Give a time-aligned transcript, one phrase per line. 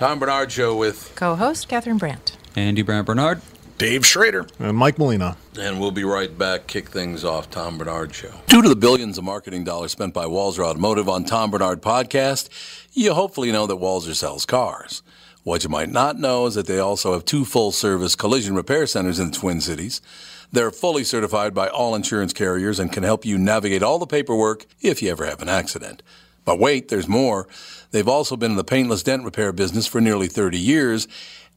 [0.00, 2.38] Tom Barnard Show with co-host Catherine Brandt.
[2.56, 3.42] Andy Brandt Barnard.
[3.76, 4.46] Dave Schrader.
[4.58, 5.36] And Mike Molina.
[5.58, 6.66] And we'll be right back.
[6.66, 7.50] Kick things off.
[7.50, 8.32] Tom Barnard Show.
[8.46, 12.48] Due to the billions of marketing dollars spent by Walser Automotive on Tom Barnard Podcast,
[12.94, 15.02] you hopefully know that Walser sells cars.
[15.44, 18.86] What you might not know is that they also have two full service collision repair
[18.86, 20.00] centers in the Twin Cities.
[20.52, 24.66] They're fully certified by all insurance carriers and can help you navigate all the paperwork
[24.80, 26.02] if you ever have an accident.
[26.44, 27.46] But wait, there's more.
[27.90, 31.08] They've also been in the paintless dent repair business for nearly 30 years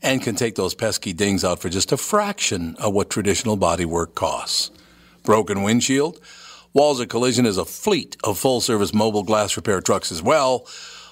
[0.01, 4.15] and can take those pesky dings out for just a fraction of what traditional bodywork
[4.15, 4.71] costs.
[5.23, 6.19] Broken windshield?
[6.75, 10.65] Walser Collision is a fleet of full service mobile glass repair trucks as well.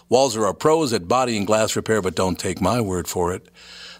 [0.09, 3.47] Walser are pros at body and glass repair, but don't take my word for it.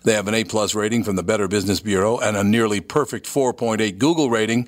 [0.04, 3.28] They have an A plus rating from the Better Business Bureau and a nearly perfect
[3.28, 4.68] 4.8 Google rating.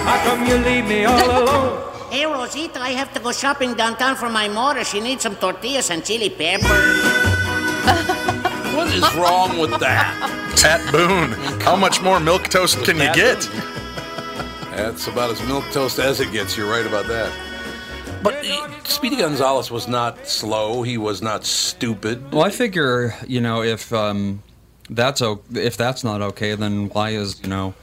[0.08, 1.82] how come you leave me all alone?
[2.12, 4.84] Hey, Rosita, I have to go shopping downtown for my mother.
[4.84, 7.02] She needs some tortillas and chili pepper.
[8.76, 10.14] What is wrong with that?
[10.62, 11.32] Pat Boone.
[11.62, 13.40] How much more milk toast can you get?
[14.76, 16.58] That's about as milk toast as it gets.
[16.58, 17.32] You're right about that.
[18.22, 20.84] But he- Speedy Gonzalez was not slow.
[20.84, 22.32] He was not stupid.
[22.34, 24.44] Well, I figure you know if um,
[24.90, 27.74] that's o- if that's not okay, then why is you know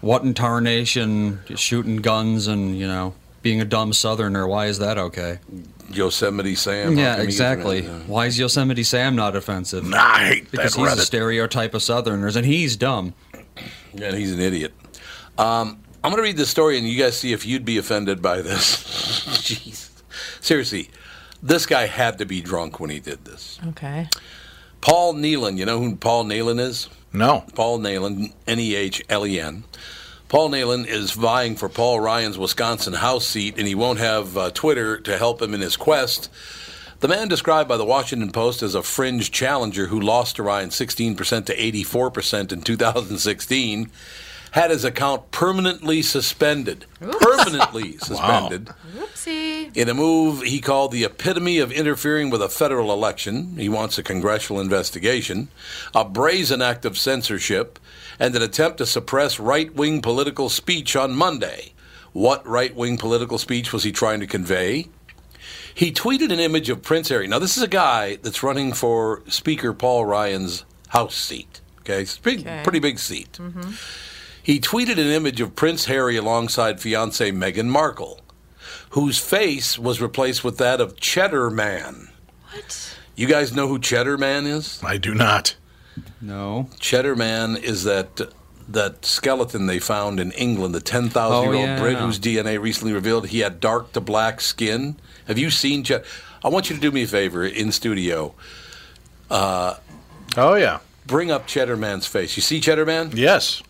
[0.00, 4.46] what in tarnation shooting guns and you know being a dumb Southerner?
[4.46, 5.38] Why is that okay?
[5.90, 6.98] Yosemite Sam.
[6.98, 7.86] yeah, exactly.
[7.86, 8.08] around?
[8.08, 9.84] Why is Yosemite Sam not offensive?
[9.84, 13.14] Nah, I hate because that he's a stereotype of Southerners, and he's dumb.
[13.94, 14.74] Yeah, and he's an idiot.
[15.38, 18.20] Um, I'm going to read this story, and you guys see if you'd be offended
[18.20, 18.76] by this.
[19.42, 19.88] Jeez.
[20.40, 20.90] Seriously,
[21.42, 23.58] this guy had to be drunk when he did this.
[23.68, 24.08] Okay.
[24.80, 26.88] Paul Nealon, you know who Paul Nealon is?
[27.12, 27.44] No.
[27.54, 29.64] Paul Nehlen, N E H L E N.
[30.28, 34.50] Paul Nehlen is vying for Paul Ryan's Wisconsin House seat, and he won't have uh,
[34.50, 36.28] Twitter to help him in his quest.
[37.00, 40.68] The man described by the Washington Post as a fringe challenger who lost to Ryan
[40.70, 43.90] 16% to 84% in 2016
[44.52, 46.86] had his account permanently suspended.
[47.00, 48.70] Permanently suspended.
[48.96, 49.76] Whoopsie.
[49.76, 53.98] In a move he called the epitome of interfering with a federal election, he wants
[53.98, 55.48] a congressional investigation,
[55.94, 57.78] a brazen act of censorship,
[58.18, 61.72] and an attempt to suppress right wing political speech on Monday.
[62.12, 64.86] What right wing political speech was he trying to convey?
[65.74, 67.28] He tweeted an image of Prince Harry.
[67.28, 71.60] Now, this is a guy that's running for Speaker Paul Ryan's House seat.
[71.80, 72.60] Okay, it's a big, Okay.
[72.64, 73.32] pretty big seat.
[73.34, 73.70] Mm-hmm.
[74.48, 78.18] He tweeted an image of Prince Harry alongside fiancee Meghan Markle,
[78.92, 82.08] whose face was replaced with that of Cheddar Man.
[82.54, 82.96] What?
[83.14, 84.82] You guys know who Cheddar Man is?
[84.82, 85.54] I do not.
[86.22, 86.70] No.
[86.80, 88.22] Cheddar Man is that
[88.66, 91.78] that skeleton they found in England, the 10,000 year Oh, old yeah.
[91.78, 94.96] Brit whose DNA recently revealed he had dark to black skin.
[95.26, 96.04] Have you seen Cheddar?
[96.42, 98.32] I want you to do me a favor in studio.
[99.30, 99.74] Uh,
[100.38, 100.78] oh, yeah.
[101.06, 102.34] Bring up Cheddar Man's face.
[102.34, 103.10] You see Cheddar Man?
[103.12, 103.62] Yes.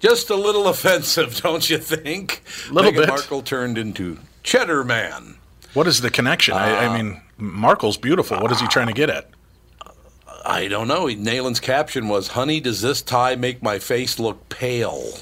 [0.00, 2.42] Just a little offensive, don't you think?
[2.68, 3.08] A Little Meghan bit.
[3.08, 5.36] Markle turned into Cheddar Man.
[5.74, 6.54] What is the connection?
[6.54, 8.38] I, I uh, mean, Markle's beautiful.
[8.38, 9.28] What is he trying to get at?
[10.44, 11.06] I don't know.
[11.06, 15.18] Nehlen's caption was, "Honey, does this tie make my face look pale?"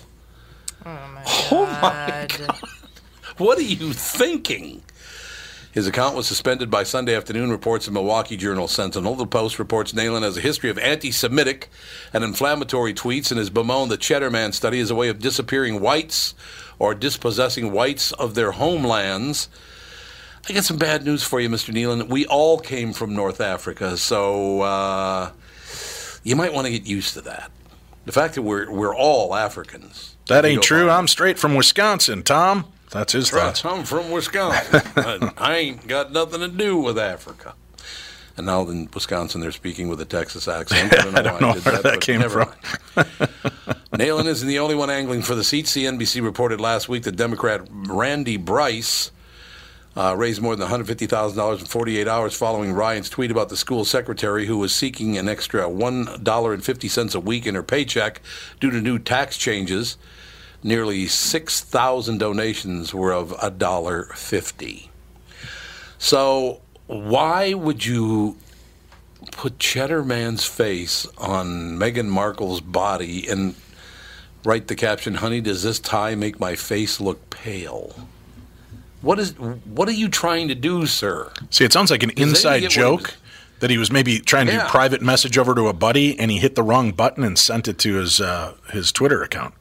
[0.84, 2.58] Oh my oh, god!
[3.38, 4.82] What are you thinking?
[5.76, 9.14] His account was suspended by Sunday afternoon, reports the Milwaukee Journal Sentinel.
[9.14, 11.68] The Post reports Nehlen has a history of anti Semitic
[12.14, 15.82] and inflammatory tweets and has bemoaned the Cheddar Man study as a way of disappearing
[15.82, 16.34] whites
[16.78, 19.50] or dispossessing whites of their homelands.
[20.48, 21.74] I got some bad news for you, Mr.
[21.74, 22.08] Nealon.
[22.08, 25.30] We all came from North Africa, so uh,
[26.24, 27.50] you might want to get used to that.
[28.06, 30.16] The fact that we're, we're all Africans.
[30.28, 30.86] That ain't true.
[30.86, 30.92] mind.
[30.92, 32.64] I'm straight from Wisconsin, Tom.
[32.90, 33.64] That's his thoughts.
[33.64, 34.82] I'm from Wisconsin.
[34.96, 37.54] I, I ain't got nothing to do with Africa.
[38.36, 40.92] And now in Wisconsin, they're speaking with a Texas accent.
[40.92, 42.48] I don't know, I don't why know where that, that came from.
[43.92, 45.66] Nehlen isn't the only one angling for the seat.
[45.66, 49.10] CNBC reported last week that Democrat Randy Bryce
[49.96, 54.46] uh, raised more than $150,000 in 48 hours following Ryan's tweet about the school secretary
[54.46, 58.20] who was seeking an extra $1.50 a week in her paycheck
[58.60, 59.96] due to new tax changes.
[60.66, 64.88] Nearly 6,000 donations were of $1.50.
[65.96, 68.36] So, why would you
[69.30, 73.54] put Cheddar Man's face on Meghan Markle's body and
[74.44, 78.08] write the caption, "Honey, does this tie make my face look pale?"
[79.02, 81.30] What is what are you trying to do, sir?
[81.50, 83.14] See, it sounds like an Does inside joke
[83.60, 84.64] that he was maybe trying to Yeah.
[84.64, 87.68] do private message over to a buddy, and he hit the wrong button and sent
[87.68, 89.54] it to his uh, his Twitter account.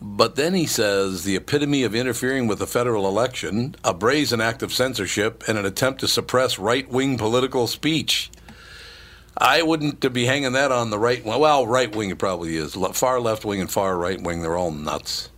[0.00, 4.62] But then he says the epitome of interfering with the federal election, a brazen act
[4.62, 8.30] of censorship, and an attempt to suppress right wing political speech.
[9.38, 11.38] I wouldn't be hanging that on the right wing.
[11.38, 12.74] Well, right wing it probably is.
[12.92, 15.30] Far left wing and far right wing, they're all nuts.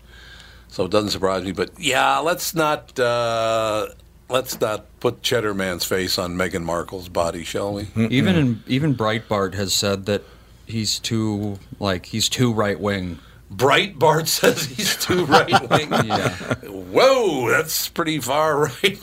[0.69, 1.52] So it doesn't surprise me.
[1.52, 3.88] But yeah, let's not uh,
[4.28, 7.88] let's not put Cheddar Man's face on Meghan Markle's body, shall we?
[7.96, 10.22] Even in, even Breitbart has said that
[10.66, 13.19] he's too like he's too right wing.
[13.52, 15.88] Breitbart says he's too right wing.
[16.08, 16.34] Yeah.
[16.66, 18.98] Whoa, that's pretty far right,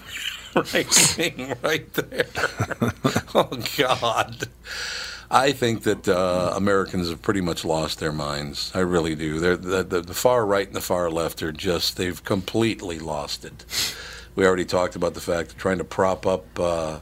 [0.74, 2.26] right wing right there.
[3.34, 4.48] oh God.
[5.32, 8.72] I think that uh, Americans have pretty much lost their minds.
[8.76, 9.40] I really do.
[9.40, 13.44] They're, the, the, the far right and the far left are just, they've completely lost
[13.44, 13.66] it.
[14.36, 17.00] We already talked about the fact they're trying to prop up uh,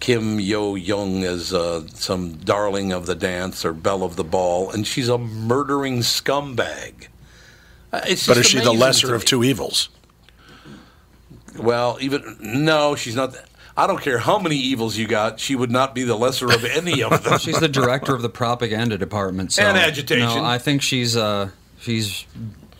[0.00, 4.70] Kim Yo Jong as uh, some darling of the dance or belle of the ball,
[4.70, 7.08] and she's a murdering scumbag.
[7.92, 9.88] Uh, It's But is she the lesser of two evils?
[11.56, 13.34] Well, even no, she's not.
[13.76, 15.38] I don't care how many evils you got.
[15.40, 17.38] She would not be the lesser of any of them.
[17.38, 19.52] She's the director of the propaganda department.
[19.52, 20.26] So, And agitation.
[20.26, 21.50] No, I think she's uh
[21.80, 22.26] she's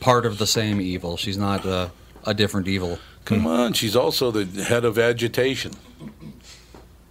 [0.00, 1.16] part of the same evil.
[1.16, 1.88] She's not uh,
[2.24, 2.98] a different evil.
[3.24, 5.72] Come on, she's also the head of agitation.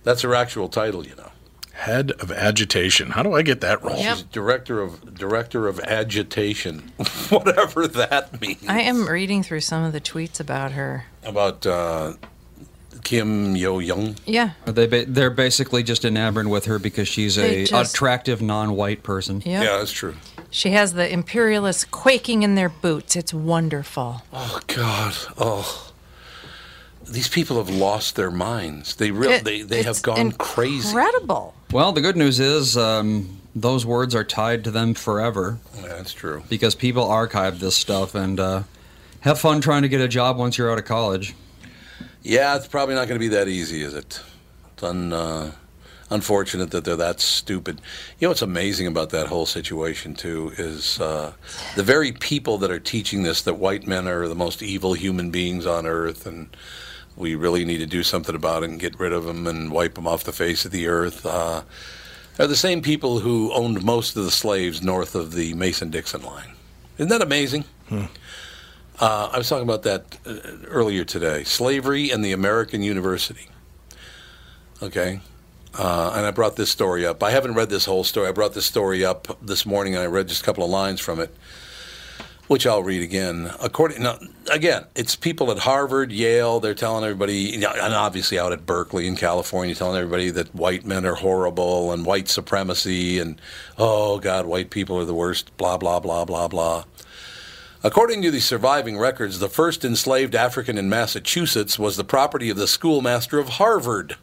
[0.08, 1.32] That's her actual title, you know.
[1.74, 3.10] Head of agitation.
[3.10, 3.98] How do I get that role?
[4.02, 6.94] She's director of director of agitation,
[7.30, 8.64] whatever that means.
[8.70, 11.08] I am reading through some of the tweets about her.
[11.24, 12.14] About uh,
[13.04, 14.16] Kim Yo Jong.
[14.26, 14.52] Yeah.
[14.64, 19.04] They ba- they're basically just enamored with her because she's They a just- attractive non-white
[19.04, 19.44] person.
[19.46, 19.64] Yep.
[19.64, 20.16] Yeah, that's true.
[20.50, 23.18] She has the imperialists quaking in their boots.
[23.18, 24.22] It's wonderful.
[24.32, 25.14] Oh God.
[25.38, 25.87] Oh.
[27.10, 28.96] These people have lost their minds.
[28.96, 30.90] They real It- they, they have gone crazy.
[30.90, 31.54] Incredible.
[31.72, 36.14] Well, the good news is um, those words are tied to them forever Yeah, that's
[36.14, 36.44] true.
[36.50, 38.64] because people archive this stuff and uh,
[39.22, 41.34] have fun trying to get a job once you're out of college.
[42.24, 44.22] Yeah, it's probably not going to be that easy, is it?
[44.74, 45.52] It's un, uh,
[46.10, 47.82] unfortunate that they're that stupid.
[48.20, 51.34] You know what's amazing about that whole situation too is uh,
[51.76, 55.32] the very people that are teaching this that white men are the most evil human
[55.32, 56.56] beings on earth, and
[57.18, 59.96] we really need to do something about it and get rid of them and wipe
[59.96, 61.26] them off the face of the earth.
[61.26, 61.64] Uh,
[62.40, 66.52] are the same people who owned most of the slaves north of the Mason-Dixon line.
[66.98, 67.66] Isn't that amazing?
[69.00, 71.44] Uh, I was talking about that uh, earlier today.
[71.44, 73.48] Slavery and the American University.
[74.82, 75.20] Okay.
[75.78, 77.22] Uh, and I brought this story up.
[77.22, 78.28] I haven't read this whole story.
[78.28, 81.00] I brought this story up this morning, and I read just a couple of lines
[81.00, 81.36] from it,
[82.48, 83.52] which I'll read again.
[83.62, 84.20] According, now,
[84.52, 86.60] again, it's people at Harvard, Yale.
[86.60, 91.06] They're telling everybody, and obviously out at Berkeley in California, telling everybody that white men
[91.06, 93.40] are horrible and white supremacy, and
[93.78, 95.56] oh God, white people are the worst.
[95.58, 96.86] Blah blah blah blah blah.
[97.84, 102.58] According to the surviving records, the first enslaved African in Massachusetts was the property of
[102.58, 104.16] the schoolmaster of Harvard.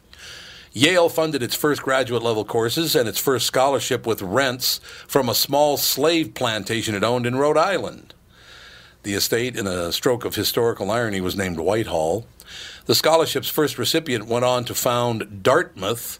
[0.73, 5.33] Yale funded its first graduate level courses and its first scholarship with rents from a
[5.33, 8.13] small slave plantation it owned in Rhode Island.
[9.05, 12.25] The estate, in a stroke of historical irony, was named Whitehall.
[12.87, 16.17] The scholarship's first recipient went on to found Dartmouth,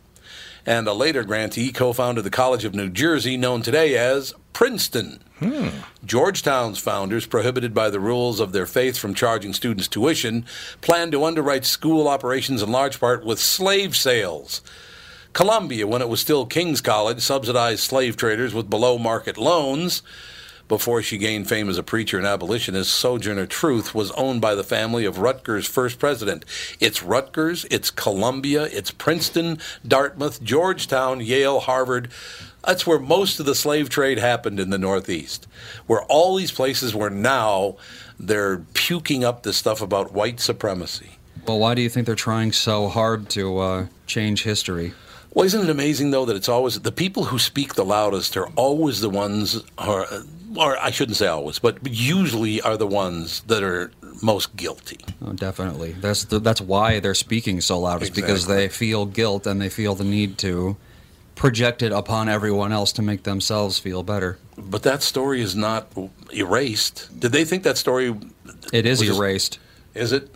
[0.68, 5.20] and a later grantee co founded the College of New Jersey, known today as Princeton.
[5.40, 5.70] Hmm.
[6.06, 10.46] Georgetown's founders, prohibited by the rules of their faith from charging students tuition,
[10.82, 14.62] planned to underwrite school operations in large part with slave sales.
[15.34, 20.04] Columbia, when it was still King's College, subsidized slave traders with below market loans.
[20.68, 24.64] Before she gained fame as a preacher and abolitionist, Sojourner Truth was owned by the
[24.64, 26.44] family of Rutgers' first president.
[26.80, 32.10] It's Rutgers, it's Columbia, it's Princeton, Dartmouth, Georgetown, Yale, Harvard.
[32.66, 35.48] That's where most of the slave trade happened in the Northeast,
[35.86, 37.78] where all these places were now
[38.20, 41.18] they're puking up this stuff about white supremacy.
[41.48, 44.94] Well, why do you think they're trying so hard to uh, change history?
[45.32, 48.48] Well, isn't it amazing though that it's always the people who speak the loudest are
[48.56, 50.08] always the ones, or,
[50.58, 55.00] or I shouldn't say always, but usually are the ones that are most guilty.
[55.26, 55.94] Oh, definitely.
[55.94, 58.02] That's the, that's why they're speaking so loud.
[58.02, 60.78] Is because they feel guilt and they feel the need to
[61.36, 64.38] project it upon everyone else to make themselves feel better.
[64.58, 65.92] But that story is not
[66.34, 67.20] erased.
[67.20, 68.16] Did they think that story?
[68.72, 69.60] It is just- erased.
[69.94, 70.30] Is it?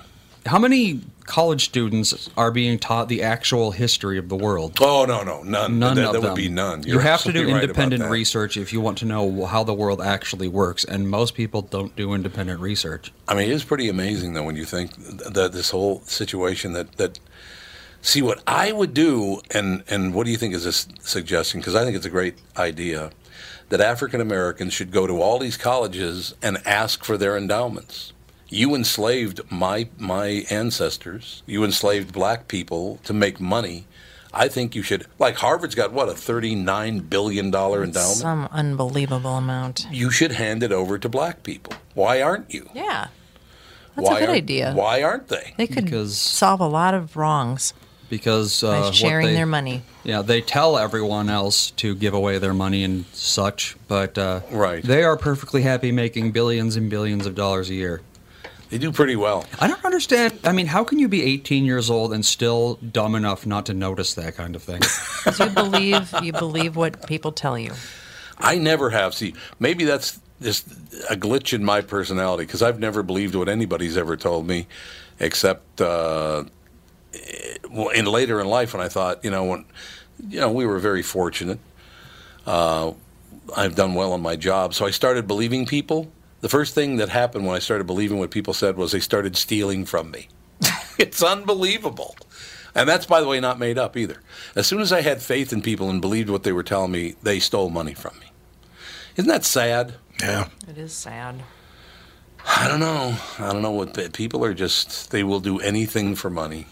[0.45, 4.77] How many college students are being taught the actual history of the world?
[4.81, 5.79] Oh no, no, none.
[5.79, 6.31] None That- of that them.
[6.31, 6.83] would be none.
[6.83, 9.74] you You're have to do right independent research if you want to know how the
[9.74, 13.13] world actually works, and most people don't do independent research.
[13.27, 16.93] I mean, it is pretty amazing though when you think that this whole situation that
[16.98, 17.19] that.
[18.01, 21.59] See what I would do, and and what do you think is this suggestion?
[21.59, 23.12] Because I think it's a great idea
[23.67, 28.13] that African Americans should go to all these colleges and ask for their endowments.
[28.49, 31.43] You enslaved my my ancestors.
[31.45, 33.85] You enslaved black people to make money.
[34.33, 35.05] I think you should.
[35.17, 38.17] Like Harvard's got what a thirty-nine billion dollar endowment.
[38.17, 39.87] Some unbelievable amount.
[39.91, 41.73] you should hand it over to black people.
[41.93, 42.69] Why aren't you?
[42.73, 43.07] Yeah.
[43.95, 44.73] That's why a good aren't- idea.
[44.73, 45.53] Why aren't they?
[45.57, 47.73] They could Because- solve a lot of wrongs
[48.09, 49.81] Because uh, by sharing they- their money.
[50.03, 54.83] Yeah, they tell everyone else to give away their money and such, but uh, Right.
[54.83, 58.01] they are perfectly happy making billions and billions of dollars a year.
[58.69, 59.45] They do pretty well.
[59.59, 60.39] I don't understand.
[60.43, 63.73] I mean, how can you be 18 years old and still dumb enough not to
[63.73, 64.81] notice that kind of thing?
[64.81, 67.71] 'Cause you believe you believe what people tell you.
[68.38, 69.13] I never have.
[69.15, 70.67] See, maybe that's just
[71.09, 74.67] a glitch in my personality because I've never believed what anybody's ever told me,
[75.19, 76.43] except uh,
[77.69, 79.65] well, in later in life when I thought, you know, when
[80.29, 81.59] you know we were very fortunate.
[82.45, 82.93] Uh,
[83.57, 86.11] I've done well on my job, so I started believing people.
[86.41, 89.36] The first thing that happened when I started believing what people said was they started
[89.36, 90.29] stealing from me.
[90.98, 92.15] it's unbelievable.
[92.75, 94.22] And that's, by the way, not made up either.
[94.55, 97.15] As soon as I had faith in people and believed what they were telling me,
[97.24, 98.31] they stole money from me.
[99.15, 99.96] Isn't that sad?
[100.22, 100.48] Yeah.
[100.67, 101.43] It is sad.
[102.46, 103.17] I don't know.
[103.38, 106.67] I don't know what people are just, they will do anything for money.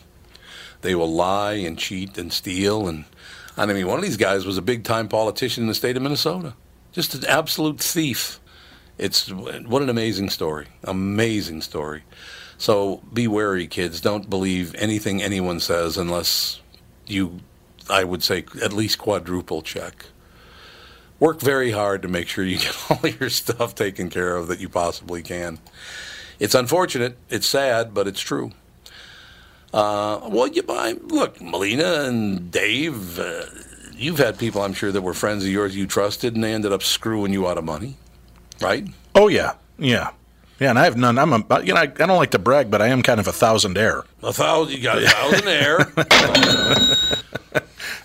[0.82, 2.88] They will lie and cheat and steal.
[2.88, 3.06] And
[3.58, 6.04] I mean, one of these guys was a big time politician in the state of
[6.04, 6.54] Minnesota.
[6.92, 8.40] Just an absolute thief.
[8.98, 10.68] It's what an amazing story.
[10.84, 12.04] Amazing story.
[12.58, 14.02] So be wary, kids.
[14.02, 16.62] Don't believe anything anyone says unless
[17.06, 17.40] you,
[17.90, 20.08] I would say, at least quadruple check.
[21.20, 24.60] Work very hard to make sure you get all your stuff taken care of that
[24.60, 25.60] you possibly can.
[26.40, 27.18] It's unfortunate.
[27.30, 28.52] It's sad, but it's true.
[29.74, 30.94] Uh, well, you buy.
[31.04, 33.20] Look, Molina and Dave.
[33.20, 33.46] Uh,
[33.94, 36.72] you've had people, I'm sure, that were friends of yours you trusted, and they ended
[36.72, 37.98] up screwing you out of money,
[38.62, 38.86] right?
[39.16, 40.12] Oh yeah, yeah,
[40.60, 40.70] yeah.
[40.70, 41.18] And I have none.
[41.18, 41.64] I'm a.
[41.64, 44.04] You know, I, I don't like to brag, but I am kind of a thousandaire.
[44.24, 44.76] A thousand.
[44.76, 47.14] You got a thousand air.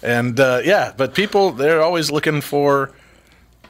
[0.02, 2.90] And uh, yeah, but people they're always looking for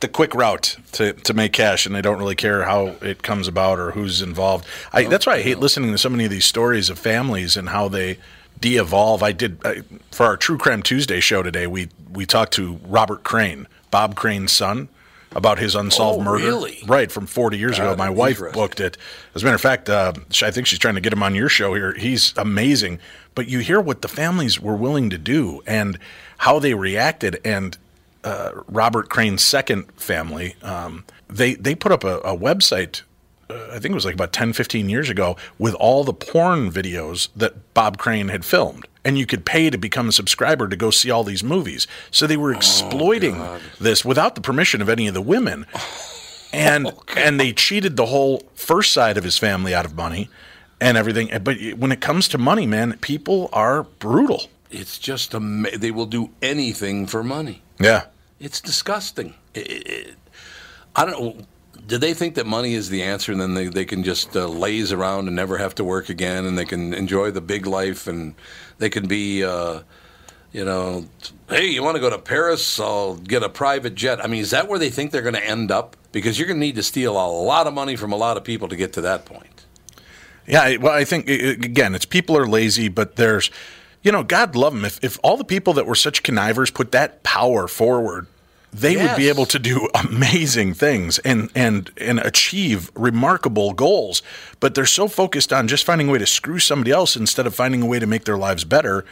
[0.01, 3.47] the quick route to, to make cash, and they don't really care how it comes
[3.47, 4.67] about or who's involved.
[4.93, 7.69] I, that's why I hate listening to so many of these stories of families and
[7.69, 8.19] how they
[8.59, 9.23] de-evolve.
[9.23, 11.67] I did I, for our True Crime Tuesday show today.
[11.67, 14.89] We we talked to Robert Crane, Bob Crane's son,
[15.35, 16.45] about his unsolved Oh, murder.
[16.45, 16.79] really?
[16.87, 17.95] Right from 40 years ago.
[17.97, 18.97] My wife booked it.
[19.35, 20.12] As a matter of fact, uh,
[20.43, 21.93] I think she's trying to get him on your show here.
[21.95, 22.99] He's amazing.
[23.35, 25.99] But you hear what the families were willing to do and
[26.39, 27.41] how they reacted.
[27.45, 27.79] And
[28.25, 33.03] uh, Robert Crane's second family, um, they they put up a, a website.
[33.49, 36.71] Uh, I think it was like about 10, 15 years ago, with all the porn
[36.71, 38.87] videos that Bob Crane had filmed.
[39.04, 41.87] And you could pay to become a subscriber to go see all these movies.
[42.11, 43.42] So they were oh, exploiting
[43.80, 45.66] this without the permission of any of the women.
[46.54, 50.28] And and they cheated the whole first side of his family out of money
[50.82, 51.30] and everything.
[51.42, 54.50] But when it comes to money, man, people are brutal.
[54.71, 57.62] It's just ama- they will do anything for money.
[57.80, 58.04] Yeah.
[58.38, 59.32] It's disgusting.
[59.54, 60.14] It, it-
[60.94, 61.47] I don't know.
[61.87, 64.47] Do they think that money is the answer, and then they, they can just uh,
[64.47, 68.07] laze around and never have to work again, and they can enjoy the big life,
[68.07, 68.35] and
[68.79, 69.81] they can be, uh,
[70.53, 71.07] you know,
[71.49, 72.79] hey, you want to go to Paris?
[72.79, 74.25] I'll get a private jet.
[74.25, 75.97] I mean, is that where they think they're going to end up?
[76.12, 78.45] Because you're going to need to steal a lot of money from a lot of
[78.45, 79.65] people to get to that point.
[80.47, 83.51] Yeah, well, I think again, it's people are lazy, but there's,
[84.03, 84.85] you know, God love them.
[84.85, 88.27] If if all the people that were such connivers put that power forward,
[88.73, 94.23] they would be able to do amazing things and and and achieve remarkable goals.
[94.61, 97.55] But they're so focused on just finding a way to screw somebody else instead of
[97.55, 99.05] finding a way to make their lives better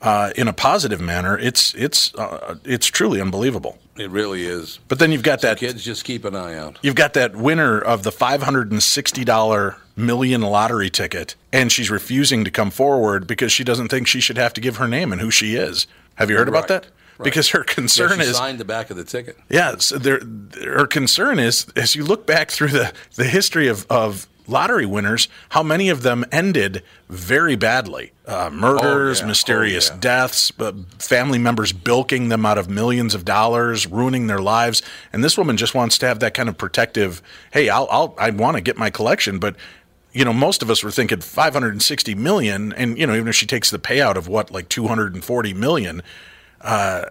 [0.00, 1.38] uh, in a positive manner.
[1.38, 3.78] It's it's uh, it's truly unbelievable.
[3.96, 4.78] It really is.
[4.86, 6.78] But then you've got that Kids, just keep an eye out.
[6.82, 12.70] You've got that winner of the $560 million lottery ticket, and she's refusing to come
[12.70, 15.56] forward because she doesn't think she should have to give her name and who she
[15.56, 15.88] is.
[16.14, 16.86] Have you heard about that?
[17.18, 17.24] Right.
[17.24, 19.36] Because her Yeah, concern she is signed the back of the ticket.
[19.48, 20.20] yeah, so there,
[20.64, 25.28] her concern is as you look back through the, the history of, of lottery winners,
[25.50, 28.12] how many of them ended very badly.
[28.26, 29.28] Uh, murders, Oh, yeah.
[29.28, 30.00] mysterious Oh, yeah.
[30.00, 34.82] deaths, uh, family members bilking them out of millions of dollars, ruining their lives.
[35.12, 37.20] And this woman just wants to have that kind of protective,
[37.52, 39.54] hey, I'll, I'll I want to get my collection, but
[40.14, 43.44] you know, most of us were thinking 560 million, and you know, even if she
[43.46, 46.02] takes the payout of what, like 240 million,
[46.60, 47.06] uh,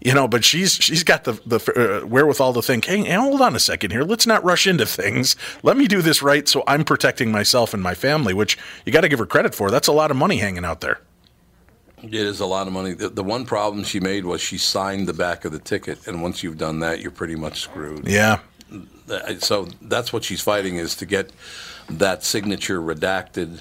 [0.00, 3.54] you know, but she's she's got the the uh, wherewithal to think, hey, hold on
[3.54, 5.36] a second here, let's not rush into things.
[5.62, 9.02] Let me do this right, so I'm protecting myself and my family, which you got
[9.02, 9.70] to give her credit for.
[9.70, 11.00] That's a lot of money hanging out there.
[12.02, 12.94] It is a lot of money.
[12.94, 16.22] The, the one problem she made was she signed the back of the ticket, and
[16.22, 18.08] once you've done that, you're pretty much screwed.
[18.08, 18.38] Yeah,
[19.40, 21.30] So that's what she's fighting is to get
[21.90, 23.60] that signature redacted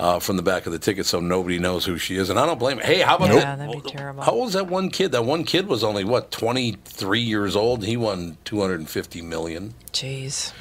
[0.00, 2.30] uh, from the back of the ticket, so nobody knows who she is.
[2.30, 2.84] And I don't blame her.
[2.84, 3.42] Hey, how about Nope.
[3.42, 3.58] that?
[3.58, 4.22] That'd be terrible.
[4.22, 5.12] How old is that one kid?
[5.12, 7.84] That one kid was only what 23 years old.
[7.84, 9.74] He won 250 million.
[9.92, 10.52] Jeez.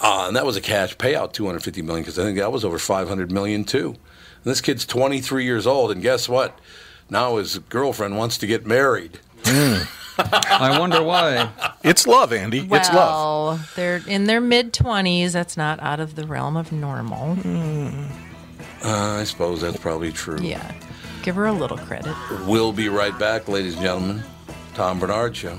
[0.00, 2.78] Uh, and that was a cash payout, 250 million, because I think that was over
[2.78, 3.88] 500 million too.
[3.88, 6.58] And this kid's 23 years old, and guess what?
[7.10, 9.18] Now his girlfriend wants to get married.
[9.44, 11.50] I wonder why.
[11.82, 12.62] it's love, Andy.
[12.66, 13.72] Well, it's love.
[13.74, 15.32] they're in their mid 20s.
[15.32, 17.36] That's not out of the realm of normal.
[18.82, 20.38] Uh, I suppose that's probably true.
[20.40, 20.72] Yeah.
[21.22, 22.14] Give her a little credit.
[22.46, 24.22] We'll be right back, ladies and gentlemen.
[24.74, 25.58] Tom Barnard Show.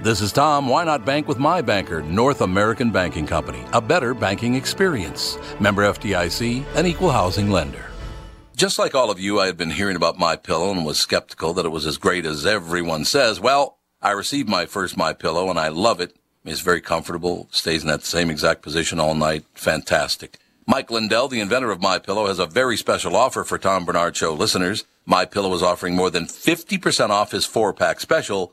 [0.00, 0.68] This is Tom.
[0.68, 3.64] Why not bank with my banker, North American Banking Company?
[3.72, 5.36] A better banking experience.
[5.58, 7.84] Member FDIC, an equal housing lender.
[8.54, 11.52] Just like all of you, I had been hearing about my pillow and was skeptical
[11.54, 13.40] that it was as great as everyone says.
[13.40, 16.14] Well, I received my first my pillow and I love it.
[16.44, 19.46] It's very comfortable, stays in that same exact position all night.
[19.54, 20.38] Fantastic.
[20.64, 24.14] Mike Lindell, the inventor of My Pillow, has a very special offer for Tom Barnard
[24.14, 24.84] Show listeners.
[25.06, 28.52] My Pillow is offering more than 50% off his four-pack special,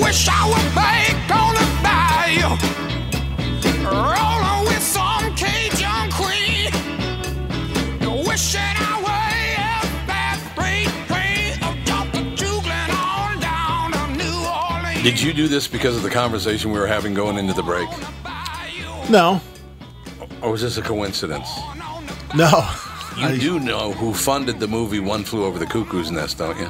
[0.00, 2.56] Wish I were back on the bayou,
[3.84, 6.70] rolling with some Cajun queen.
[8.26, 15.02] Wishing I were a fat freight train, jumping, choogling on down to New Orleans.
[15.02, 17.88] Did you do this because of the conversation we were having going into the break?
[19.08, 19.40] No,
[20.40, 21.48] Or was this a coincidence?
[22.34, 22.68] No.
[23.18, 26.68] You do know who funded the movie One Flew Over the Cuckoo's Nest, don't you?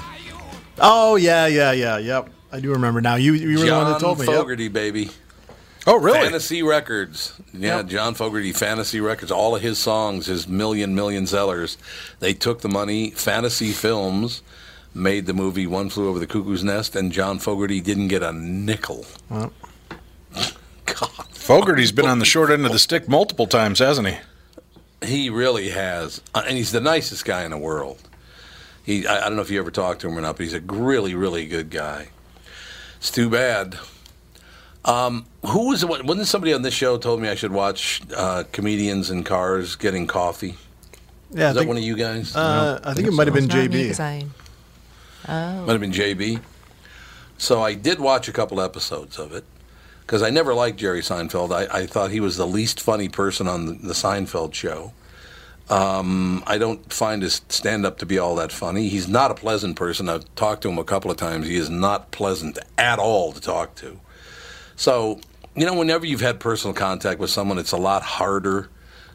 [0.78, 2.30] Oh yeah, yeah, yeah, yep.
[2.52, 3.14] I do remember now.
[3.16, 4.26] You you were the one that told me.
[4.26, 4.34] yep.
[4.36, 5.10] Fogerty, baby.
[5.86, 6.18] Oh, really?
[6.20, 7.32] Fantasy Records.
[7.54, 9.30] Yeah, John Fogerty, Fantasy Records.
[9.32, 11.78] All of his songs, his million, million sellers,
[12.18, 13.10] they took the money.
[13.12, 14.42] Fantasy Films
[14.92, 18.30] made the movie One Flew Over the Cuckoo's Nest, and John Fogerty didn't get a
[18.32, 19.06] nickel.
[19.30, 19.52] Well,
[21.32, 24.16] Fogerty's been on the short end of the stick multiple times, hasn't he?
[25.02, 27.98] He really has, Uh, and he's the nicest guy in the world.
[28.84, 30.54] He, I, I don't know if you ever talked to him or not, but he's
[30.54, 32.08] a really, really good guy.
[33.00, 33.78] It's too bad.
[34.84, 35.84] Um, who was?
[35.84, 39.74] What, wasn't somebody on this show told me I should watch uh, comedians in cars
[39.76, 40.56] getting coffee?
[41.32, 42.34] Yeah, I is that think- one of you guys?
[42.36, 44.24] Uh, I think it might have been Not me, I-
[45.28, 45.66] Oh.
[45.66, 46.40] Might have been JB.
[47.36, 49.44] So I did watch a couple episodes of it
[50.00, 51.52] because I never liked Jerry Seinfeld.
[51.54, 54.92] I, I thought he was the least funny person on the, the Seinfeld show.
[55.70, 58.88] Um, I don't find his stand up to be all that funny.
[58.88, 60.08] He's not a pleasant person.
[60.08, 61.46] I've talked to him a couple of times.
[61.46, 64.00] He is not pleasant at all to talk to.
[64.74, 65.20] So,
[65.54, 68.68] you know, whenever you've had personal contact with someone, it's a lot harder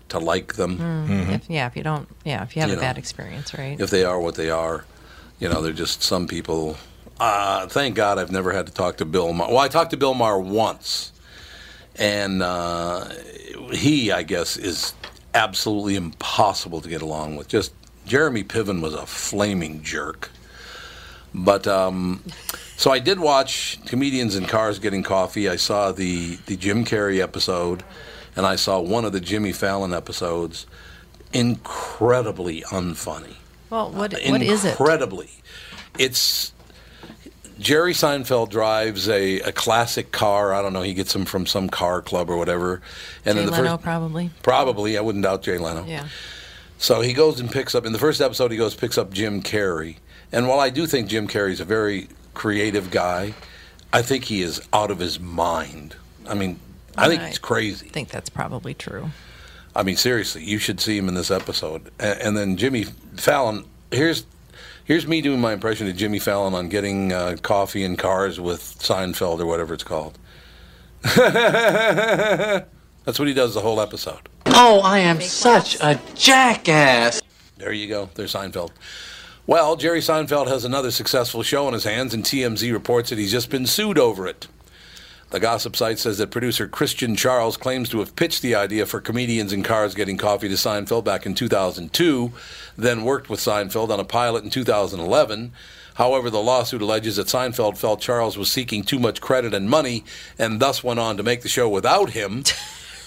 [0.10, 0.78] to like them.
[0.78, 2.82] Mm, if, yeah, if you don't, yeah, if you have You a know.
[2.84, 3.80] bad experience, right?
[3.80, 4.86] if they are what they are.
[5.40, 6.78] You know, they're just some people.
[7.20, 9.50] Uh, thank God I've never had to talk to Bill Maher.
[9.50, 11.12] Well, I talked to Bill Maher once,
[11.98, 13.10] and uh,
[13.74, 14.94] he, I guess, is
[15.36, 17.48] absolutely impossible to get along with.
[17.48, 17.74] Just
[18.06, 20.32] Jeremy Piven was a flaming jerk.
[21.34, 22.24] But um,
[22.78, 25.50] so I did watch comedians in cars getting coffee.
[25.50, 27.84] I saw the the Jim Carrey episode,
[28.36, 30.66] and I saw one of the Jimmy Fallon episodes.
[31.34, 33.36] Incredibly unfunny
[33.70, 34.70] Well, what what is it?
[34.70, 35.30] incredibly.
[36.00, 36.54] It's
[37.60, 40.54] Jerry Seinfeld drives a, a classic car.
[40.54, 40.82] I don't know.
[40.82, 42.82] He gets them from some car club or whatever.
[43.26, 44.30] And Jay in the Leno, first, probably.
[44.44, 45.86] probably, I wouldn't doubt Jay Leno.
[45.86, 46.08] Yeah.
[46.78, 48.52] So he goes and picks up in the first episode.
[48.52, 49.98] He goes picks up Jim Carrey,
[50.32, 53.34] and while I do think Jim Carrey's a very creative guy,
[53.94, 55.96] I think he is out of his mind.
[56.28, 56.60] I mean,
[56.98, 57.88] I think I he's crazy.
[57.88, 59.12] I think that's probably true.
[59.74, 61.92] I mean, seriously, you should see him in this episode.
[62.00, 62.84] And, and then Jimmy
[63.16, 63.66] Fallon.
[63.92, 64.26] Here's
[64.86, 68.62] here's me doing my impression of Jimmy Fallon on getting uh, coffee in cars with
[68.80, 70.18] Seinfeld or whatever it's called.
[71.04, 72.66] That's
[73.20, 74.30] what he does the whole episode.
[74.48, 77.22] Oh, I am such a jackass.
[77.58, 78.10] There you go.
[78.16, 78.72] There's Seinfeld.
[79.48, 83.32] Well, Jerry Seinfeld has another successful show on his hands, and TMZ reports that he's
[83.32, 84.48] just been sued over it.
[85.32, 89.02] The gossip site says that producer Christian Charles claims to have pitched the idea for
[89.02, 92.32] comedians in cars getting coffee to Seinfeld back in 2002,
[92.78, 95.52] then worked with Seinfeld on a pilot in 2011.
[95.96, 100.04] However, the lawsuit alleges that Seinfeld felt Charles was seeking too much credit and money
[100.38, 102.44] and thus went on to make the show without him.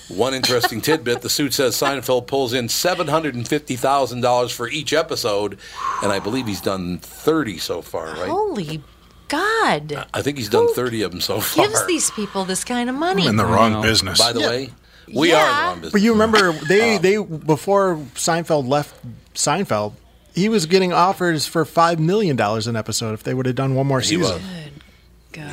[0.09, 5.59] One interesting tidbit the suit says Seinfeld pulls in $750,000 for each episode,
[6.03, 8.31] and I believe he's done 30 so far, right?
[8.31, 8.83] Holy
[9.29, 10.07] God!
[10.15, 11.67] I think he's done 30 of them so far.
[11.67, 13.23] Gives these people this kind of money.
[13.25, 14.19] I'm in the wrong business.
[14.19, 14.49] By the Yeah.
[14.49, 14.71] way,
[15.15, 15.93] we are in the wrong business.
[15.93, 18.95] But you remember they they before Seinfeld left
[19.35, 19.93] Seinfeld,
[20.35, 23.75] he was getting offers for five million dollars an episode if they would have done
[23.75, 24.23] one more He season.
[24.23, 24.43] was.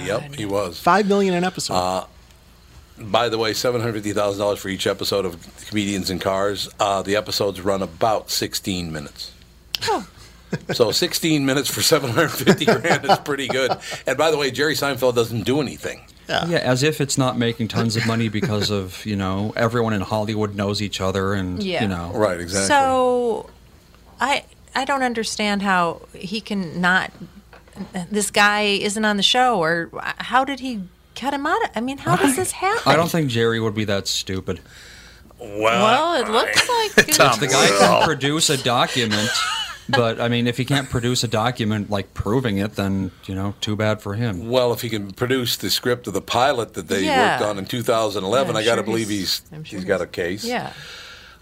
[0.06, 0.80] Yep, he was.
[0.80, 1.74] Five million an episode.
[1.76, 2.06] Uh,
[2.98, 6.70] by the way, seven hundred fifty thousand dollars for each episode of Comedians in Cars.
[6.80, 9.32] Uh, the episodes run about sixteen minutes.
[10.74, 13.78] So sixteen minutes for seven hundred fifty grand is pretty good.
[14.08, 16.02] And by the way, Jerry Seinfeld doesn't do anything.
[16.28, 16.46] Yeah.
[16.58, 20.56] as if it's not making tons of money because of you know everyone in Hollywood
[20.56, 21.84] knows each other and Yeah.
[21.84, 22.68] you know Right, exactly.
[22.68, 23.50] So,
[24.20, 27.12] I I don't understand how he can not.
[28.10, 30.82] This guy isn't on the show, or how did he
[31.16, 31.62] cut him out?
[31.64, 32.82] Of, I mean, how does this happen?
[32.86, 34.62] I don't think Jerry would be that stupid.
[35.38, 39.30] Well, it looks like If the guy can produce a document,
[39.90, 43.54] but I mean, if he can't produce a document like proving it, then you know,
[43.62, 44.50] too bad for him.
[44.50, 47.34] Well, if he can produce the script of the pilot that they Yeah.
[47.40, 50.02] worked on in 2011, Yeah, I I'm got to sure believe he's- he's he's got
[50.02, 50.44] a case.
[50.44, 50.72] Yeah.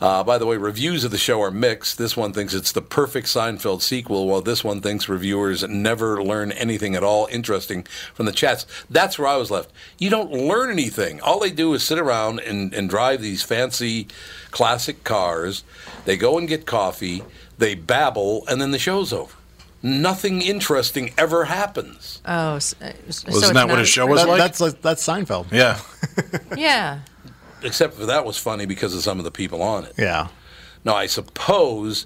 [0.03, 1.97] Uh, by the way, reviews of the show are mixed.
[1.97, 6.51] This one thinks it's the perfect Seinfeld sequel, while this one thinks reviewers never learn
[6.51, 8.65] anything at all interesting from the chats.
[8.89, 9.71] That's where I was left.
[9.97, 11.21] You don't learn anything.
[11.21, 14.07] All they do is sit around and, and drive these fancy
[14.51, 15.63] classic cars.
[16.03, 17.23] They go and get coffee,
[17.57, 19.33] they babble, and then the show's over.
[19.81, 22.21] Nothing interesting ever happens.
[22.25, 24.37] Oh, so, so it's Wasn't that what not- his show was That- like?
[24.39, 25.49] That's like, that's Seinfeld.
[25.51, 25.79] Yeah.
[26.57, 26.99] Yeah.
[27.63, 29.93] Except for that was funny because of some of the people on it.
[29.97, 30.27] Yeah.
[30.83, 32.05] Now, I suppose.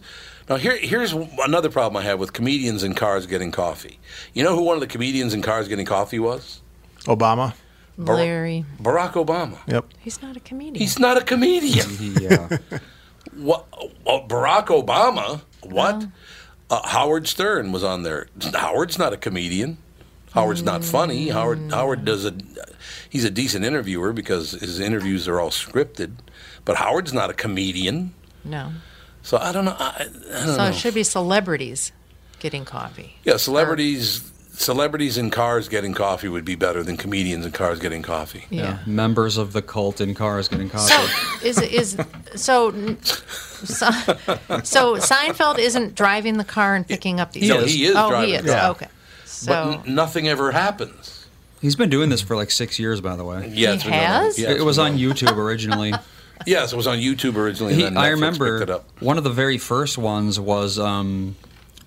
[0.50, 4.00] Now, here, here's another problem I have with comedians in cars getting coffee.
[4.34, 6.62] You know who one of the comedians in cars getting coffee was?
[7.06, 7.54] Obama.
[7.98, 8.64] Larry.
[8.82, 9.58] Barack Obama.
[9.68, 9.86] Yep.
[10.00, 10.76] He's not a comedian.
[10.76, 11.88] He's not a comedian.
[12.22, 12.58] Yeah.
[13.36, 13.66] what?
[14.06, 15.42] Well, Barack Obama?
[15.64, 16.08] What?
[16.70, 18.28] Uh, Howard Stern was on there.
[18.54, 19.78] Howard's not a comedian.
[20.38, 21.30] Howard's not funny.
[21.30, 22.34] Howard Howard does a
[23.10, 26.14] he's a decent interviewer because his interviews are all scripted.
[26.64, 28.14] But Howard's not a comedian.
[28.44, 28.72] No.
[29.24, 29.76] So I don't know.
[29.78, 30.66] I, I don't So know.
[30.66, 31.92] it should be celebrities
[32.40, 33.16] getting coffee.
[33.24, 38.02] Yeah, celebrities celebrities in cars getting coffee would be better than comedians in cars getting
[38.02, 38.46] coffee.
[38.50, 38.80] Yeah.
[38.86, 40.94] Members of the cult in cars getting coffee.
[40.94, 41.98] So is is
[42.36, 42.72] so
[43.02, 43.90] so,
[44.64, 47.44] so Seinfeld isn't driving the car and picking up these.
[47.44, 47.74] He is.
[47.74, 48.44] He is oh, driving he is.
[48.46, 48.70] the car.
[48.72, 48.88] Okay.
[49.38, 51.28] So but n- nothing ever happens.
[51.62, 53.52] He's been doing this for like six years, by the way.
[53.54, 54.32] Yeah, it's been going on.
[54.38, 55.94] Yeah, it was on YouTube originally.
[56.46, 57.74] Yes, it was on YouTube originally.
[57.74, 58.86] He- then I remember it up.
[59.00, 61.36] one of the very first ones was um,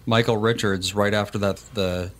[0.06, 2.10] Michael Richards right after that the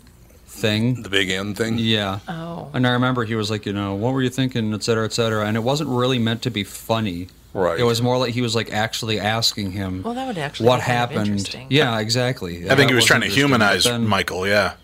[0.47, 1.03] thing.
[1.03, 1.77] The big M thing.
[1.79, 2.21] Yeah.
[2.29, 2.71] Oh.
[2.73, 5.13] And I remember he was like, you know, what were you thinking, et cetera, et
[5.13, 5.45] cetera.
[5.45, 7.27] And it wasn't really meant to be funny.
[7.53, 7.81] Right.
[7.81, 10.77] It was more like he was like actually asking him Well, that would actually what
[10.77, 11.29] be kind of happened.
[11.31, 11.67] interesting.
[11.69, 12.71] Yeah, exactly.
[12.71, 14.47] I think he was trying to humanize then- Michael.
[14.47, 14.75] Yeah.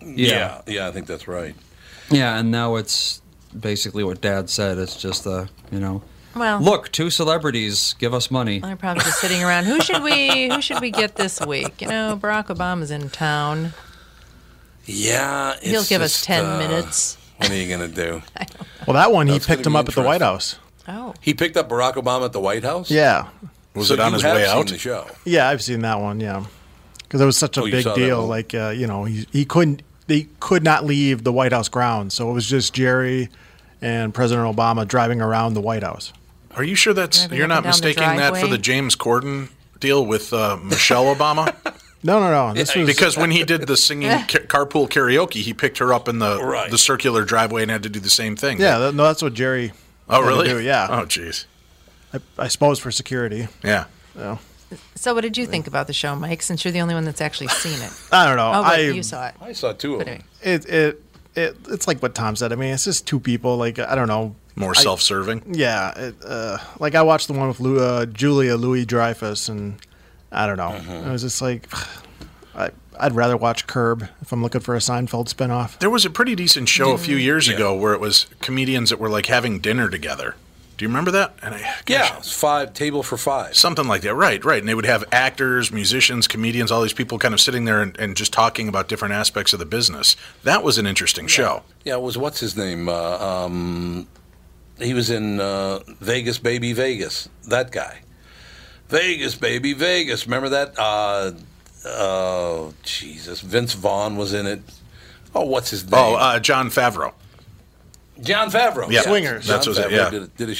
[0.00, 0.14] Yeah.
[0.16, 1.54] Yeah, yeah, I think that's right.
[2.10, 3.20] Yeah, and now it's
[3.58, 4.78] basically what Dad said.
[4.78, 6.02] It's just a, you know,
[6.34, 8.60] Well, look, two celebrities, give us money.
[8.60, 9.64] they're probably just sitting around.
[9.64, 11.80] Who should we who should we get this week?
[11.82, 13.72] You know, Barack Obama's in town.
[14.84, 17.18] Yeah, He'll it's give us 10 uh, minutes.
[17.36, 18.22] What are you gonna do?
[18.86, 20.22] Well, that one he That's picked him up at the White.
[20.22, 20.56] House.
[20.88, 21.12] Oh.
[21.20, 22.90] He picked up Barack Obama at the White House.
[22.90, 23.28] Yeah,
[23.74, 24.66] Was So it on his way out?
[24.68, 25.06] The show.
[25.26, 26.20] yeah, I've seen that one.
[26.20, 26.46] Yeah,
[27.02, 28.26] because it was such a Oh, big deal.
[28.26, 32.14] Like uh, you know, he he couldn't they could not leave the White House grounds,
[32.14, 33.28] so it was just Jerry
[33.80, 36.12] and President Obama driving around the White House.
[36.56, 38.96] Are you sure that's Driving you're not and down the mistaking that for the James
[38.96, 41.54] Corden deal with uh, Michelle Obama?
[42.00, 42.54] No, no, no.
[42.54, 46.06] This was because when he did the singing ca- carpool karaoke, he picked her up
[46.08, 46.70] in the Right.
[46.70, 48.60] the circular driveway and had to do the same thing.
[48.60, 49.72] yeah, that, no, that's what Jerry.
[50.08, 50.48] Oh, had to really?
[50.48, 50.86] do, yeah.
[50.88, 51.46] Oh, jeez.
[52.14, 53.48] I, I suppose for security.
[53.64, 53.86] Yeah.
[54.14, 54.38] So,
[54.94, 56.42] So what did you think about the show, Mike?
[56.42, 57.92] Since you're the only one that's actually seen it.
[58.12, 58.48] I don't know.
[58.54, 59.34] Oh, I you saw it.
[59.40, 60.22] I saw two of But them.
[60.42, 60.56] anyway.
[60.56, 61.02] it, it
[61.34, 62.52] it it's like what Tom said.
[62.52, 63.56] I mean, it's just two people.
[63.56, 64.34] Like I don't know.
[64.56, 65.54] More I- self-serving.
[65.54, 69.78] Yeah, it, uh, like I watched the one with Lou, uh, Julia Louis Dreyfus, and
[70.32, 70.70] I don't know.
[70.70, 71.08] Mm-hmm.
[71.08, 71.68] It was just like
[72.56, 75.78] I, I'd rather watch Curb if I'm looking for a Seinfeld spinoff.
[75.78, 78.98] There was a pretty decent show a few years ago where it was comedians that
[78.98, 80.34] were like having dinner together.
[80.78, 81.34] Do you remember that?
[81.42, 83.56] And I, gosh, Yeah, five table for five.
[83.56, 84.42] Something like that, right?
[84.44, 87.82] Right, and they would have actors, musicians, comedians, all these people kind of sitting there
[87.82, 90.14] and, and just talking about different aspects of the business.
[90.44, 91.64] That was an interesting show.
[91.84, 92.88] Yeah, it was what's his name?
[92.88, 94.06] Uh, um,
[94.78, 97.28] he was in uh, Vegas, Baby Vegas.
[97.48, 98.02] That guy.
[98.88, 100.26] Vegas, Baby Vegas.
[100.26, 100.78] Remember that?
[100.78, 101.32] Uh,
[101.86, 103.40] oh, Jesus.
[103.40, 104.62] Vince Vaughn was in it.
[105.34, 105.94] Oh, what's his name?
[105.94, 107.14] Oh, uh, Jon Favreau.
[108.22, 108.90] Jon Favreau.
[108.90, 109.46] Yeah, Swingers.
[109.46, 109.90] That's John was it.
[109.92, 110.10] Yeah.
[110.10, 110.54] Did, a- did a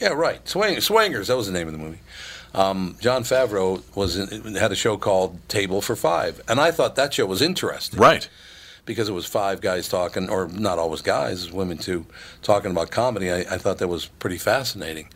[0.00, 0.46] yeah, right.
[0.48, 1.28] Swing, Swingers.
[1.28, 2.00] That was the name of the movie.
[2.54, 6.96] Um, Jon Favreau was in, had a show called Table for Five, and I thought
[6.96, 7.98] that show was interesting.
[8.00, 8.28] Right.
[8.86, 12.06] because it was five guys talking, or not always guys, women too,
[12.42, 13.32] talking about comedy.
[13.32, 15.08] I, I thought that was pretty fascinating.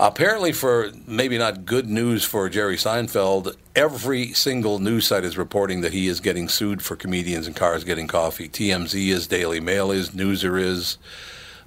[0.00, 5.80] Apparently, for maybe not good news for Jerry Seinfeld, every single news site is reporting
[5.80, 8.48] that he is getting sued for comedians and cars getting coffee.
[8.48, 10.98] TMZ is, Daily Mail is, Newser is.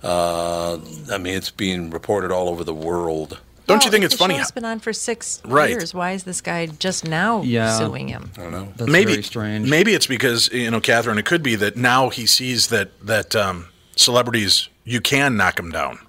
[0.02, 0.80] Uh,
[1.12, 3.40] I mean, it's being reported all over the world.
[3.68, 4.38] Don't Well, you think it's the funny?
[4.38, 5.70] Show's been on for six Right.
[5.70, 5.94] years.
[5.94, 7.78] Why is this guy just now Yeah.
[7.78, 8.32] suing him?
[8.38, 8.74] I don't know.
[8.78, 9.70] That's maybe very strange.
[9.70, 11.18] Maybe it's because you know, Catherine.
[11.18, 15.70] It could be that now he sees that that um, celebrities you can knock them
[15.72, 16.00] down,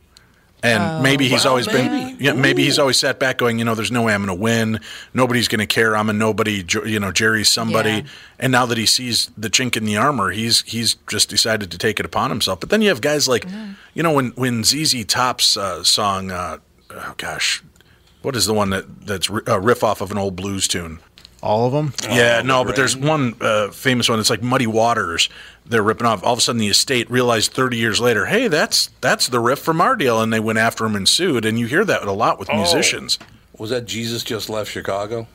[0.62, 1.90] and maybe he's Well, always been.
[1.90, 2.24] maybe.
[2.24, 4.40] Yeah, maybe he's always sat back going, you know, there's no way I'm going to
[4.40, 4.80] win.
[5.12, 5.96] Nobody's going to care.
[5.96, 6.64] I'm a nobody.
[6.86, 7.90] You know, Jerry's somebody.
[7.90, 8.02] Yeah.
[8.38, 11.78] And now that he sees the chink in the armor, he's he's just decided to
[11.78, 12.60] take it upon himself.
[12.60, 13.46] But then you have guys like,
[13.94, 16.58] you know, when when ZZ Top's uh, song, uh,
[16.90, 17.62] oh gosh,
[18.22, 21.00] what is the one that that's a riff off of an old blues tune?
[21.42, 21.92] All of them.
[22.04, 24.20] Yeah, Oh, no, the but there's one uh, famous one.
[24.20, 25.28] It's like Muddy Waters.
[25.64, 26.24] They're ripping off.
[26.24, 29.60] All of a sudden, the estate realized 30 years later, hey, that's that's the riff
[29.60, 31.44] from our deal, and they went after him and sued.
[31.44, 32.56] And you hear that a lot with Oh.
[32.56, 33.18] musicians.
[33.56, 35.28] Was that Jesus just left Chicago?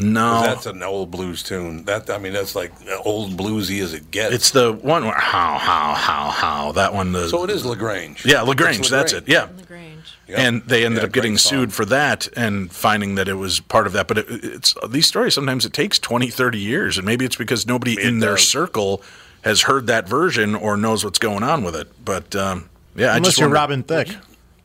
[0.00, 1.84] No, That's an old blues tune.
[1.86, 2.72] That I mean, that's like
[3.04, 4.32] old bluesy as it gets.
[4.32, 7.10] it's the one where how how how how that one.
[7.12, 8.24] The, so it is La Grange.
[8.24, 8.78] yeah, La Grange.
[8.78, 9.24] It's That's it.
[9.28, 9.48] Yeah.
[9.56, 10.04] La Grange.
[10.28, 10.38] Yep.
[10.38, 13.86] And they ended Yeah, up getting sued for that and finding that it was part
[13.88, 14.06] of that.
[14.06, 17.66] But it, it's these stories sometimes it takes 20, 30 years, and maybe it's because
[17.66, 19.02] nobody It in their circle
[19.44, 21.88] has heard that version or knows what's going on with it.
[22.04, 24.16] But um, yeah, I Unless just you're wonder- Robin Thicke,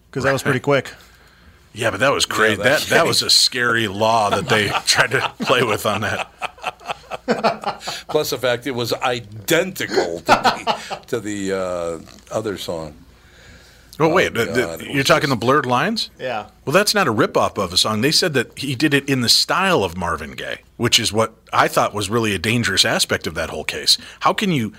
[0.09, 0.93] because that was pretty quick.
[1.75, 2.57] Yeah, but that was crazy.
[2.57, 6.29] that- that that was a scary law that they tried to play with on that.
[8.09, 11.99] Plus the fact it was identical to the, to the uh,
[12.35, 12.95] other song.
[13.99, 16.09] Oh, wait, my the- the- you're was talking the blurred lines?
[16.19, 16.47] Yeah.
[16.65, 18.01] Well, that's not a ripoff of a song.
[18.01, 21.33] They said that he did it in the style of Marvin Gaye, which is what
[21.51, 23.97] I thought was really a dangerous aspect of that whole case.
[24.21, 24.73] How can you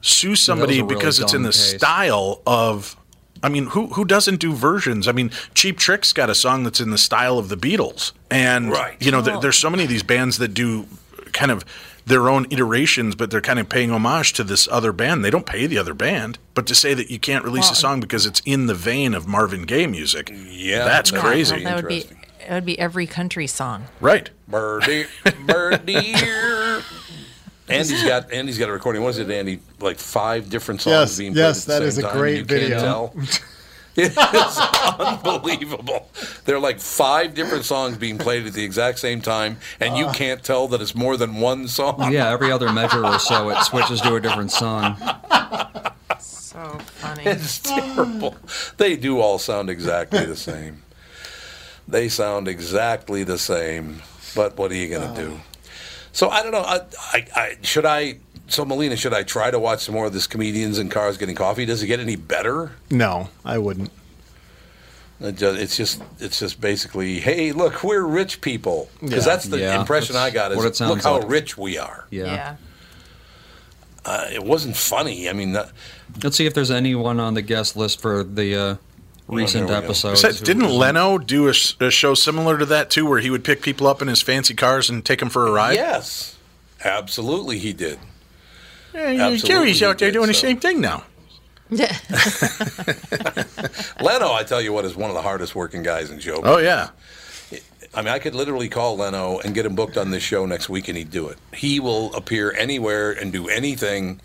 [0.00, 1.74] sue somebody really because it's in the case.
[1.76, 2.96] style of?
[3.44, 5.08] I mean, who who doesn't do versions?
[5.08, 8.70] I mean, Cheap Trick's got a song that's in the style of the Beatles, and
[8.70, 8.94] Right.
[9.00, 10.86] you know, there, there's so many of these bands that do
[11.32, 11.64] kind of
[12.06, 15.24] their own iterations, but they're kind of paying homage to this other band.
[15.24, 18.00] They don't pay the other band, but to say that you can't release a song
[18.00, 21.56] because it's in the vein of Marvin Gaye music, Yeah, that's that- crazy.
[21.56, 21.98] Well, that would be
[22.44, 23.84] it would be every country song.
[24.00, 24.28] Right.
[24.48, 25.06] Birdie,
[25.46, 26.14] birdie.
[27.68, 29.02] Andy's got Andy's got a recording.
[29.02, 29.60] What is it, Andy?
[29.80, 32.18] Like five different songs Yes, being yes, played at the that is same a time.
[32.18, 32.68] great you video.
[32.68, 33.14] Can't tell.
[33.96, 34.58] It's
[34.98, 36.08] unbelievable.
[36.46, 40.06] There are like five different songs being played at the exact same time, and you
[40.12, 42.10] can't tell that it's more than one song.
[42.12, 44.96] Yeah, every other measure or so, it switches to a different song.
[46.18, 47.24] So funny.
[47.24, 48.36] It's terrible.
[48.76, 50.82] They do all sound exactly the same.
[51.88, 54.02] They sound exactly the same.
[54.34, 55.26] But what are you going to oh.
[55.28, 55.40] do?
[56.12, 56.60] So I don't know.
[56.60, 56.80] I,
[57.12, 58.18] I, I, should I?
[58.48, 61.34] So Melina, should I try to watch some more of this comedians in cars getting
[61.36, 61.64] coffee?
[61.64, 62.72] Does it get any better?
[62.90, 63.90] No, I wouldn't.
[65.20, 68.90] It ju- It's just, it's just basically, hey, look, we're rich people.
[69.00, 69.32] Because Yeah.
[69.32, 70.50] that's the Yeah, impression I got.
[70.52, 71.30] Is what it look how like.
[71.30, 72.06] rich we are.
[72.10, 72.24] Yeah.
[72.26, 72.56] yeah.
[74.04, 75.28] Uh, it wasn't funny.
[75.30, 75.70] I mean, that,
[76.22, 78.76] Let's see if there's anyone on the guest list for the uh,
[79.28, 80.20] recent here we episodes.
[80.20, 83.62] Said- didn't Leno do a, a show similar to that too, where he would pick
[83.62, 85.74] people up in his fancy cars and take them for a ride?
[85.76, 86.36] yes,
[86.84, 87.98] absolutely, he did.
[88.94, 91.04] Yeah, Absolutely Jerry's he out there did, doing the same thing now.
[94.00, 96.40] Leno, I tell you what, is one of the hardest working guys in show.
[96.42, 96.90] Oh yeah,
[97.94, 100.68] I mean, I could literally call Leno and get him booked on this show next
[100.68, 101.38] week, and he'd do it.
[101.54, 104.20] He will appear anywhere and do anything.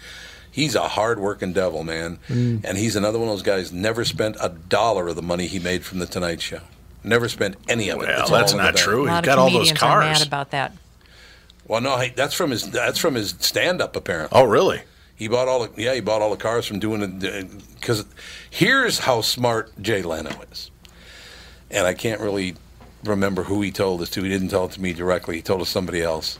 [0.51, 2.65] He's a hard-working devil, man, Mm.
[2.65, 3.71] and he's another one of those guys.
[3.71, 6.61] Never spent a dollar of the money he made from the Tonight Show.
[7.03, 8.07] Never spent any of it.
[8.07, 8.83] Well, It's that's all in not the bank.
[8.89, 9.01] true.
[9.01, 10.73] A He's lot got of all those comedians are mad about that.
[11.67, 12.69] Well, no, hey, that's from his.
[12.71, 14.39] That's from his stand-up, apparently.
[14.39, 14.81] Oh really?
[15.15, 18.05] He bought all the yeah, he bought all the cars from doing it uh, because
[18.49, 20.71] here's how smart Jay Leno is,
[21.71, 22.55] and I can't really
[23.03, 24.23] remember who he told this to.
[24.23, 25.37] He didn't tell it to me directly.
[25.37, 26.37] He told it to somebody else,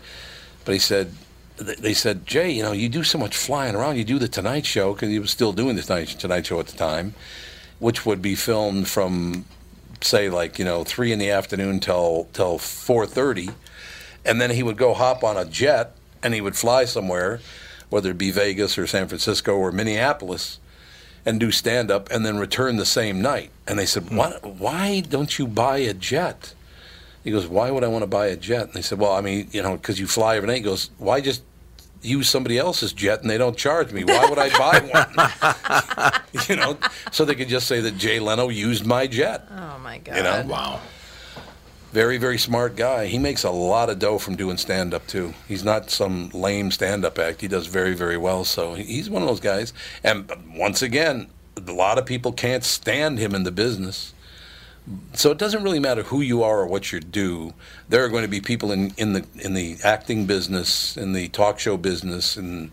[0.63, 1.11] but he said
[1.57, 3.97] they said Jay, you know, you do so much flying around.
[3.97, 6.67] You do the Tonight Show because he was still doing the Tonight, Tonight Show at
[6.67, 7.15] the time,
[7.79, 9.45] which would be filmed from
[10.01, 13.49] say like you know three in the afternoon till till four thirty,
[14.27, 17.39] and then he would go hop on a jet and he would fly somewhere,
[17.89, 20.59] whether it be Vegas or San Francisco or Minneapolis,
[21.25, 23.51] and do stand up and then return the same night.
[23.67, 24.17] And they said, hmm.
[24.17, 26.53] why, why don't you buy a jet?
[27.23, 28.65] He goes, why would I want to buy a jet?
[28.65, 30.57] And they said, well, I mean, you know, because you fly every night.
[30.57, 31.43] He goes, why just
[32.01, 34.03] use somebody else's jet and they don't charge me?
[34.03, 36.21] Why would I buy one?
[36.49, 36.77] you know,
[37.11, 39.45] so they could just say that Jay Leno used my jet.
[39.51, 40.17] Oh my god.
[40.17, 40.79] You know, wow.
[41.91, 43.05] Very, very smart guy.
[43.05, 45.33] He makes a lot of dough from doing stand up, too.
[45.47, 47.41] He's not some lame stand up act.
[47.41, 48.43] He does very, very well.
[48.43, 49.73] So he's one of those guys.
[50.03, 54.13] And once again, a lot of people can't stand him in the business.
[55.13, 57.53] So it doesn't really matter who you are or what you do.
[57.89, 61.27] There are going to be people in, in the in the acting business, in the
[61.29, 62.71] talk show business, in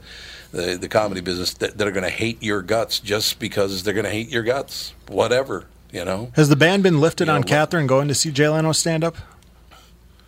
[0.53, 3.95] the, the comedy business that, that are going to hate your guts just because they're
[3.95, 4.95] going to hate your guts.
[5.09, 6.31] Whatever, you know.
[6.35, 8.73] Has the ban been lifted You know, on look- Catherine going to see Jay Leno
[8.73, 9.17] stand up?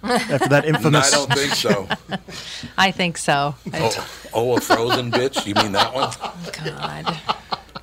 [0.02, 1.12] After that infamous.
[1.12, 1.88] I don't think so.
[2.78, 3.56] I think so.
[3.74, 5.44] Oh, oh, a frozen bitch?
[5.46, 6.10] You mean that one?
[6.22, 7.18] Oh, God.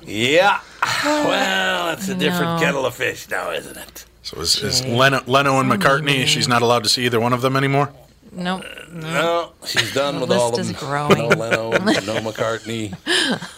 [0.02, 0.60] Yeah.
[1.04, 2.58] Well, it's a different No.
[2.60, 4.06] kettle of fish now, isn't it?
[4.22, 6.24] So is, is Leno, Leno and oh, McCartney?
[6.26, 7.92] She's not allowed to see either one of them anymore.
[8.34, 8.64] Nope.
[8.92, 10.74] No, she's done The with all of them.
[10.76, 11.16] growing.
[11.16, 11.80] No Leno, no
[12.20, 12.94] McCartney,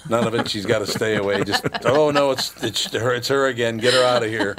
[0.08, 0.48] none of it.
[0.48, 1.44] She's got to stay away.
[1.44, 3.14] Just oh no, it's it's her.
[3.14, 3.78] It's her again.
[3.78, 4.56] Get her out of here.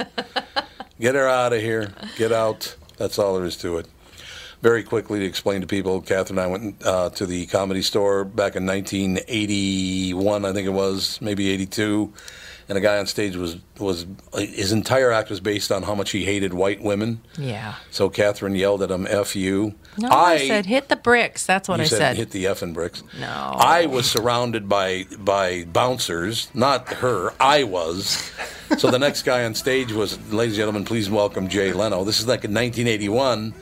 [1.00, 1.92] Get her out of here.
[2.16, 2.74] Get out.
[2.96, 3.86] That's all there is to it.
[4.60, 8.24] Very quickly to explain to people, Catherine and I went uh, to the comedy store
[8.24, 12.12] back in 1981, I think it was, maybe 82,
[12.68, 16.10] and a guy on stage was was his entire act was based on how much
[16.10, 17.22] he hated white women.
[17.38, 17.76] Yeah.
[17.90, 21.46] So Catherine yelled at him, "F you." No, I, said hit the bricks.
[21.46, 22.16] That's what I said, said.
[22.16, 23.02] hit the effing bricks.
[23.18, 23.26] No.
[23.26, 27.32] I was surrounded by by bouncers, not her.
[27.40, 28.30] I was.
[28.76, 32.04] So the next guy on stage was, ladies and gentlemen, please welcome Jay Leno.
[32.04, 33.54] This is like in 1981.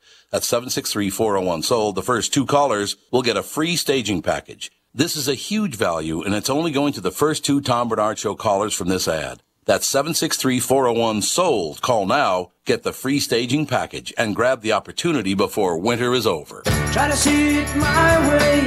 [0.31, 1.95] That's 763-401-SOLD.
[1.95, 4.71] The first two callers will get a free staging package.
[4.93, 8.17] This is a huge value, and it's only going to the first two Tom Barnard
[8.17, 9.43] Show callers from this ad.
[9.65, 11.81] That's 763-401-SOLD.
[11.81, 16.61] Call now, get the free staging package, and grab the opportunity before winter is over.
[16.91, 18.61] Try to see it my way.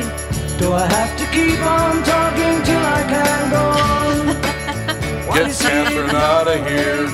[0.59, 3.95] Do I have to keep on talking till I can go on?
[5.35, 7.07] Get you Catherine out of here.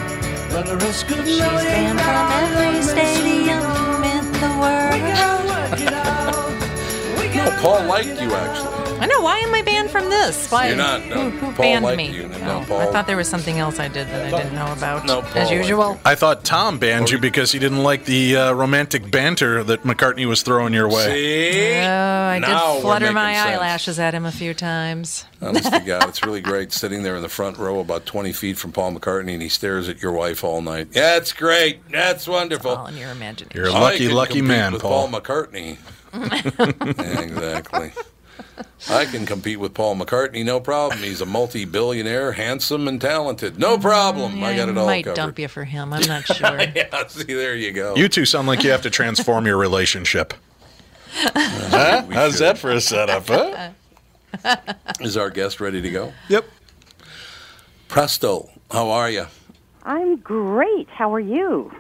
[0.53, 3.70] Run the risk of She's knowing banned from every stadium in the
[4.61, 4.93] world.
[5.49, 6.31] work it out.
[7.35, 8.90] No, Paul liked you, actually.
[9.01, 9.23] I know.
[9.23, 10.51] Why am I banned from this?
[10.51, 10.69] Why?
[10.69, 11.31] You're not, no.
[11.31, 12.11] Who, who Paul banned liked me?
[12.15, 12.29] you.
[12.29, 15.07] No, Oh, I thought there was something else I did that I didn't know about.
[15.07, 16.01] No, Paul as liked usual.
[16.05, 20.27] I thought Tom banned you because he didn't like the uh, romantic banter that McCartney
[20.27, 21.07] was throwing your way.
[21.07, 21.79] See?
[21.81, 23.47] Oh, I Now we're did flutter my sense.
[23.49, 25.25] eyelashes at him a few times.
[25.41, 28.59] Honest to God, it's really great sitting there in the front row about 20 feet
[28.59, 30.93] from Paul McCartney and he stares at your wife all night.
[30.93, 31.89] That's great.
[31.91, 32.73] That's wonderful.
[32.73, 33.51] All in your imagination.
[33.57, 35.09] You're a I lucky, can lucky compete man, with Paul.
[35.09, 35.79] Paul McCartney.
[37.23, 37.93] exactly.
[38.89, 41.01] I can compete with Paul McCartney, no problem.
[41.03, 43.59] He's a multi-billionaire, handsome and talented.
[43.59, 44.37] No problem.
[44.37, 45.17] Mm, I got it all might covered.
[45.17, 45.93] dump you for him.
[45.93, 46.61] I'm not sure.
[46.75, 47.95] yeah, see, there you go.
[47.97, 50.35] You two sound like you have to transform your relationship.
[51.25, 52.03] Uh, huh?
[52.11, 52.43] How's should.
[52.43, 53.71] that for a setup, huh?
[55.01, 56.13] Is our guest ready to go?
[56.29, 56.45] Yep.
[57.89, 59.27] Presto, how are you?
[59.83, 60.89] I'm great.
[60.89, 61.73] How are you?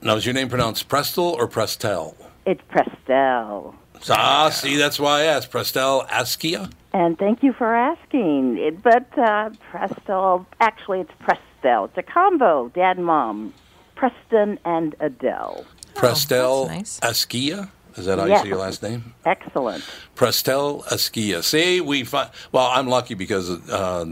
[0.00, 2.14] Now, is your name pronounced Prestel or Prestel?
[2.46, 3.74] It's Prestel.
[4.10, 5.50] Ah, see, that's why I asked.
[5.50, 6.70] Prestel Askia?
[6.92, 8.58] And thank you for asking.
[8.58, 11.86] It, but uh, Prestel, actually, it's Prestel.
[11.88, 13.52] It's a combo, dad and mom.
[13.94, 15.64] Preston and Adele.
[15.94, 17.10] Prestel that's nice.
[17.26, 17.70] Askia?
[17.96, 18.40] Is that how Yes.
[18.40, 19.14] you say your last name?
[19.24, 19.82] Excellent.
[20.14, 21.42] Prestel Askia.
[21.42, 24.04] See, we fi- well, I'm lucky because uh,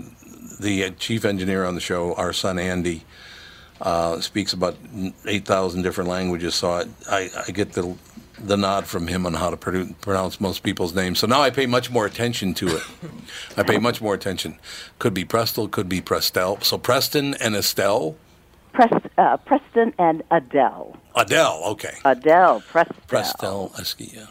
[0.58, 3.04] the chief engineer on the show, our son Andy,
[3.82, 4.76] uh, speaks about
[5.26, 6.54] eight thousand different languages.
[6.54, 7.94] So I, I, I get the
[8.38, 11.18] the nod from him on how to pronounce most people's names.
[11.18, 12.82] So now I pay much more attention to it.
[13.56, 14.58] I pay much more attention.
[14.98, 16.62] Could be Prestel, could be Prestel.
[16.62, 18.16] So Preston and Estelle,
[18.72, 20.96] Prest, uh, Preston and Adele.
[21.14, 21.62] Adele.
[21.66, 21.94] Okay.
[22.04, 22.96] Adele, Prestel.
[23.06, 24.28] Prestel Askia.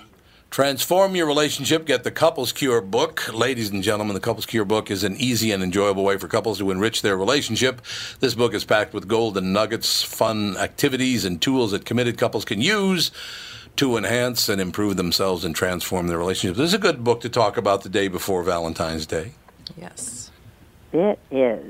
[0.52, 1.86] Transform your relationship.
[1.86, 3.34] Get the Couples Cure book.
[3.34, 6.60] Ladies and gentlemen, the Couples Cure book is an easy and enjoyable way for couples
[6.60, 7.82] to enrich their relationship.
[8.20, 12.62] This book is packed with golden nuggets, fun activities, and tools that committed couples can
[12.62, 13.10] use
[13.76, 16.58] to enhance and improve themselves and transform their relationships.
[16.58, 19.34] This is a good book to talk about the day before Valentine's Day.
[19.78, 20.32] yes.
[20.92, 21.66] It is.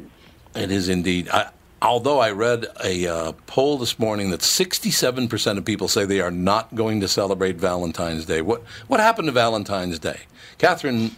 [0.54, 1.30] It is indeed.
[1.30, 1.49] I,
[1.82, 6.32] although I read a uh, poll this morning that 67% of people say they are
[6.32, 8.41] not going to celebrate Valentine's Day.
[8.41, 10.22] What what happened to Valentine's Day?
[10.58, 11.12] Catherine,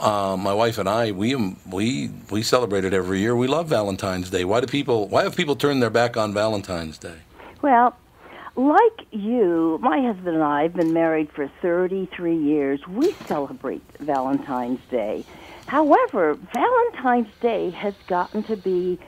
[0.00, 1.34] uh, my wife and I, we
[1.70, 3.36] we we celebrate it every year.
[3.36, 4.44] We love Valentine's Day.
[4.44, 5.08] Why do people?
[5.08, 7.18] Why have people turned their back on Valentine's Day?
[7.62, 7.96] Well,
[8.58, 12.86] like you, my husband and I have been married for 33 years.
[12.88, 15.24] We celebrate Valentine's Day.
[15.66, 18.98] However, Valentine's Day has gotten to be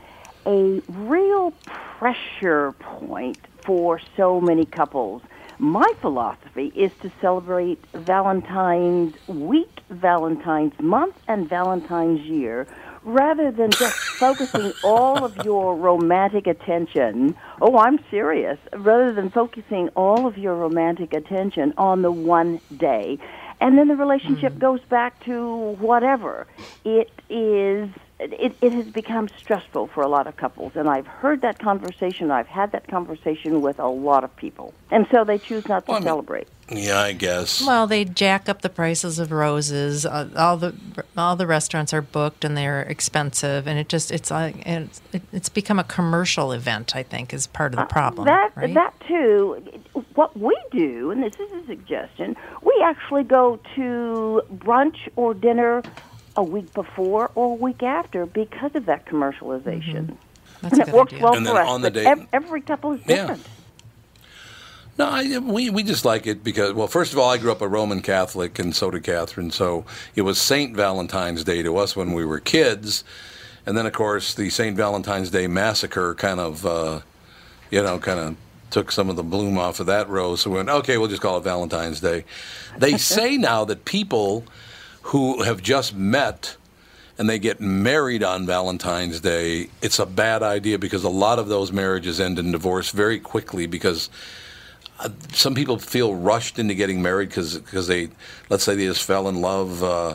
[0.46, 5.20] a real pressure point for so many couples.
[5.58, 12.68] My philosophy is to celebrate Valentine's week, Valentine's month, and Valentine's year
[13.02, 17.36] rather than just focusing all of your romantic attention.
[17.60, 18.58] Oh, I'm serious.
[18.72, 23.18] Rather than focusing all of your romantic attention on the one day,
[23.60, 24.60] and then the relationship mm-hmm.
[24.60, 26.46] goes back to whatever.
[26.84, 27.88] It is.
[28.22, 32.30] It, it has become stressful for a lot of couples, and I've heard that conversation.
[32.30, 36.02] I've had that conversation with a lot of people, and so they choose not to
[36.02, 36.46] celebrate.
[36.70, 37.66] Yeah, I guess.
[37.66, 40.06] Well, they jack up the prices of roses.
[40.06, 40.74] Uh, all the
[41.16, 45.00] all the restaurants are booked and they're expensive, and it just it's like it's,
[45.32, 46.94] it's become a commercial event.
[46.94, 48.28] I think is part of the problem.
[48.28, 48.74] Uh, That right?
[48.74, 49.62] that too.
[50.14, 55.82] What we do, and this is a suggestion, we actually go to brunch or dinner
[56.36, 60.16] a week before or a week after because of that commercialization.
[60.62, 61.24] That's and a it works idea.
[61.24, 61.68] well And for us.
[61.68, 63.36] on the but day- ev- every couple is Yeah.
[64.98, 67.62] No, I, we we just like it because well, first of all, I grew up
[67.62, 69.50] a Roman Catholic, and so did Catherine.
[69.50, 69.84] So
[70.14, 73.04] it was Saint Valentine's Day to us when we were kids,
[73.64, 77.00] and then of course the Saint Valentine's Day massacre kind of, uh,
[77.70, 78.36] you know, kind of
[78.70, 80.42] took some of the bloom off of that rose.
[80.42, 82.24] So we went, okay, we'll just call it Valentine's Day.
[82.78, 84.44] They say now that people
[85.02, 86.56] who have just met
[87.18, 91.48] and they get married on Valentine's Day, it's a bad idea because a lot of
[91.48, 94.08] those marriages end in divorce very quickly because
[95.00, 98.08] uh, some people feel rushed into getting married because they,
[98.50, 100.14] let's say they just fell in love, uh,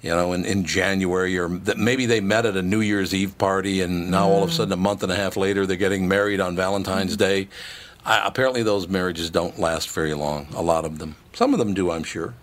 [0.00, 3.36] you know, in, in January or that maybe they met at a New Year's Eve
[3.38, 6.06] party and now all of a sudden a month and a half later they're getting
[6.06, 7.48] married on Valentine's Day.
[8.04, 10.46] I, apparently those marriages don't last very long.
[10.54, 11.16] A lot of them.
[11.32, 12.34] Some of them do, I'm sure.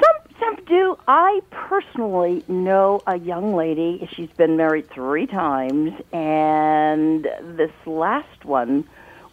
[0.00, 0.98] Some some do.
[1.06, 4.08] I personally know a young lady.
[4.14, 8.84] She's been married three times, and this last one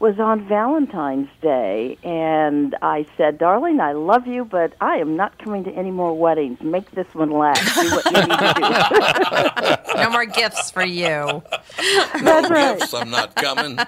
[0.04, 1.98] was on Valentine's Day.
[2.04, 6.14] And I said, "Darling, I love you, but I am not coming to any more
[6.14, 6.60] weddings.
[6.62, 7.64] Make this one last.
[7.74, 11.42] Do what you need to do." no more gifts for you.
[12.22, 12.78] That's right.
[12.78, 13.80] Gifts, I'm not coming.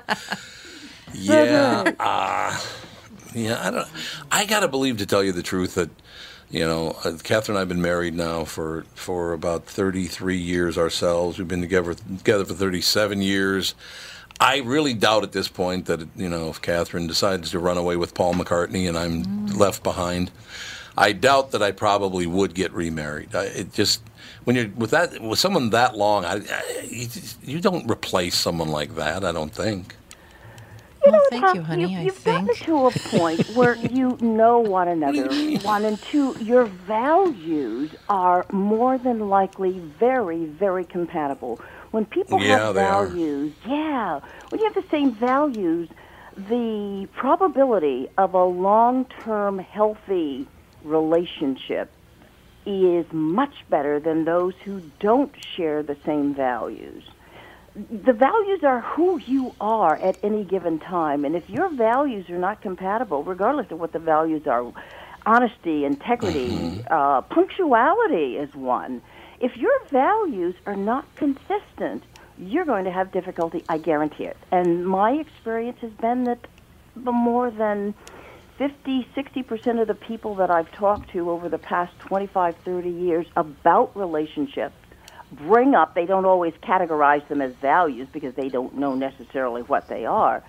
[1.17, 2.59] Yeah, uh,
[3.33, 3.65] yeah.
[3.65, 3.87] I don't.
[4.29, 5.89] I gotta believe to tell you the truth that
[6.49, 11.37] you know, uh, Catherine and I've been married now for for about 33 years ourselves.
[11.37, 13.75] We've been together together for 37 years.
[14.39, 17.95] I really doubt at this point that you know if Catherine decides to run away
[17.95, 19.57] with Paul McCartney and I'm mm.
[19.57, 20.31] left behind.
[20.97, 23.35] I doubt that I probably would get remarried.
[23.35, 24.01] I, it just
[24.45, 27.07] when you're with that with someone that long, I, I, you,
[27.43, 29.23] you don't replace someone like that.
[29.23, 29.95] I don't think.
[31.05, 34.59] You know, thank Tom, you, honey, I You've gotten to a point where you know
[34.59, 35.27] one another.
[35.61, 41.61] One and two, your values are more than likely very, very compatible.
[41.95, 43.07] When people Yeah, have they are.
[43.07, 44.19] values, yeah,
[44.49, 45.87] when you have the same values,
[46.35, 50.45] the probability of a long-term healthy
[50.83, 51.89] relationship
[52.65, 57.03] is much better than those who don't share the same values
[57.75, 61.25] the values are who you are at any given time.
[61.25, 64.71] And if your values are not compatible, regardless of what the values are,
[65.25, 69.01] honesty, integrity, uh, punctuality is one.
[69.39, 72.03] If your values are not consistent,
[72.37, 74.37] you're going to have difficulty, I guarantee it.
[74.51, 76.47] And my experience has been that
[76.95, 77.93] more than
[78.57, 83.27] 50, 60% of the people that I've talked to over the past 25, 30 years
[83.35, 84.75] about relationships
[85.31, 89.87] bring up, they don't always categorize them as values because they don't know necessarily what
[89.87, 90.43] they are.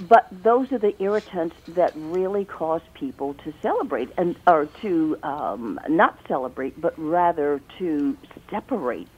[0.00, 5.80] But those are the irritants that really cause people to celebrate and or to um,
[5.88, 8.16] not celebrate, but rather to
[8.50, 9.08] separate.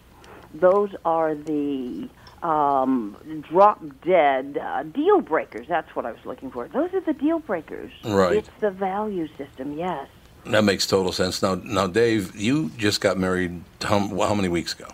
[0.55, 2.09] Those are the
[2.43, 3.17] um,
[3.49, 5.67] drop dead uh, deal breakers.
[5.69, 6.69] That's what I was looking for.
[6.69, 7.93] Those are the deal breakers.
[8.05, 8.37] Right.
[8.37, 9.79] It's the value system.
[9.79, 10.09] Yes.
[10.47, 11.41] That makes total sense.
[11.41, 13.63] Now, now, Dave, you just got married.
[13.81, 14.89] How, how many weeks ago?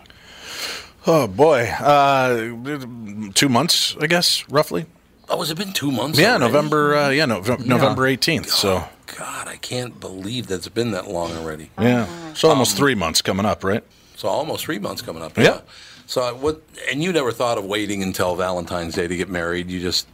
[1.07, 4.85] Oh boy, uh, two months, I guess, roughly.
[5.29, 6.17] Oh, has it been two months?
[6.19, 6.45] Yeah, already?
[6.45, 6.95] November.
[6.95, 8.49] Uh, yeah, no, November eighteenth.
[8.49, 8.83] So
[9.17, 11.69] God, I can't believe that's been that long already.
[11.79, 13.83] yeah, so almost three months coming up, right?
[14.15, 15.37] So almost three months coming up.
[15.37, 15.61] Yeah.
[16.07, 16.61] So I- what?
[16.91, 19.69] And you never thought of waiting until Valentine's Day to get married.
[19.69, 20.07] You just,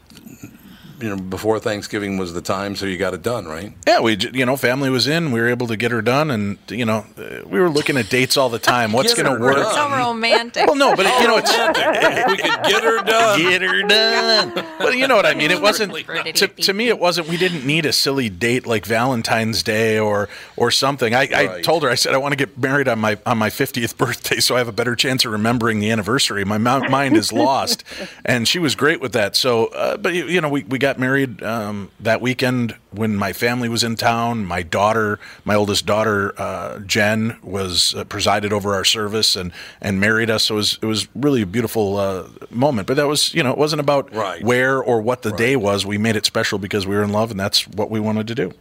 [1.00, 3.74] you know, before Thanksgiving was the time, so you got it done, right?
[3.88, 6.58] Yeah, we you know family was in, we were able to get her done, and
[6.70, 8.92] you know uh, we were looking at dates all the time.
[8.92, 9.56] What's going to work?
[9.56, 9.74] done.
[9.74, 10.68] So romantic.
[10.68, 11.52] Well, no, but it, you know it's
[12.28, 13.40] we could get her done.
[13.40, 14.66] Get her done.
[14.80, 15.52] But you know what I mean.
[15.52, 16.88] It wasn't to, to me.
[16.88, 17.28] It wasn't.
[17.28, 21.14] We didn't need a silly date like Valentine's Day or or something.
[21.14, 21.90] I, I told her.
[21.90, 24.60] I said I want to get married on my on my fiftieth birthday, so I
[24.60, 26.46] have a better chance of remembering the anniversary.
[26.46, 27.84] My mind is lost,
[28.24, 29.36] and she was great with that.
[29.36, 33.16] So, uh, but you, you know, we we got got married um, that weekend when
[33.16, 34.46] my family was in town.
[34.46, 40.00] My daughter, my oldest daughter, uh, Jen, was uh, presided over our service and and
[40.00, 40.44] married us.
[40.44, 42.88] So it was it was really a beautiful uh, moment.
[42.88, 44.12] But that was you know it wasn't about
[44.44, 45.86] where or what the day was.
[45.86, 48.36] We made it special because we were in love, and that's what we wanted to
[48.36, 48.52] do.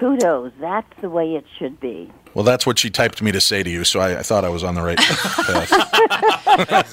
[0.00, 0.52] Kudos.
[0.60, 2.10] That's the way it should be.
[2.34, 4.48] Well, that's what she typed me to say to you, so I, I thought I
[4.48, 5.70] was on the right path.
[6.90, 6.92] That's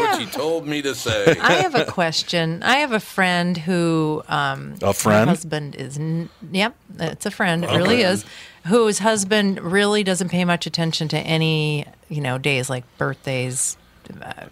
[0.00, 1.36] what she told me to say.
[1.40, 2.62] I have a question.
[2.62, 5.20] I have a friend who um, A friend?
[5.28, 7.64] her husband is n- yep, it's a friend.
[7.64, 7.78] It Okay.
[7.78, 8.24] really is.
[8.66, 13.76] Whose husband really doesn't pay much attention to any you know days like birthdays,
[14.22, 14.44] uh,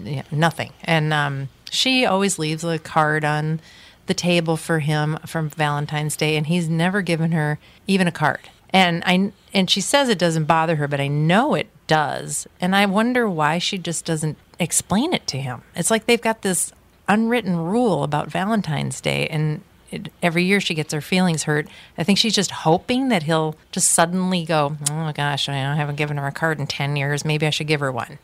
[0.00, 0.72] yeah, nothing.
[0.84, 3.60] And um, she always leaves a card on
[4.06, 8.48] the table for him from Valentine's Day, and he's never given her even a card.
[8.70, 12.46] And I and she says it doesn't bother her, but I know it does.
[12.60, 15.62] And I wonder why she just doesn't explain it to him.
[15.74, 16.72] It's like they've got this
[17.08, 21.66] unwritten rule about Valentine's Day, and it, every year she gets her feelings hurt.
[21.96, 25.96] I think she's just hoping that he'll just suddenly go, "Oh my gosh, I haven't
[25.96, 27.24] given her a card in ten years.
[27.24, 28.18] Maybe I should give her one."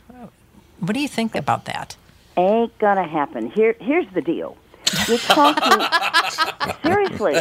[0.81, 1.97] What do you think about that?
[2.37, 3.51] Ain't gonna happen.
[3.51, 4.57] Here, here's the deal.
[5.09, 5.87] You're talking
[6.83, 7.37] seriously.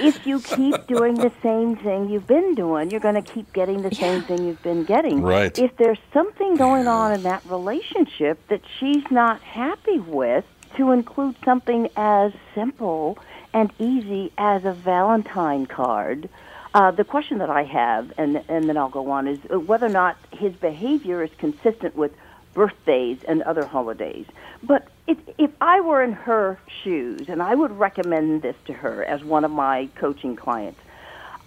[0.00, 3.52] I- If you keep doing the same thing you've been doing, you're going to keep
[3.52, 5.22] getting the same thing you've been getting.
[5.22, 5.56] Right.
[5.58, 10.44] If there's something going on in that relationship that she's not happy with,
[10.76, 13.18] to include something as simple
[13.52, 16.30] and easy as a Valentine card.
[16.74, 19.84] Uh, the question that I have, and and then I'll go on, is uh, whether
[19.84, 22.12] or not his behavior is consistent with
[22.54, 24.24] birthdays and other holidays.
[24.62, 29.04] But if, if I were in her shoes, and I would recommend this to her
[29.04, 30.80] as one of my coaching clients,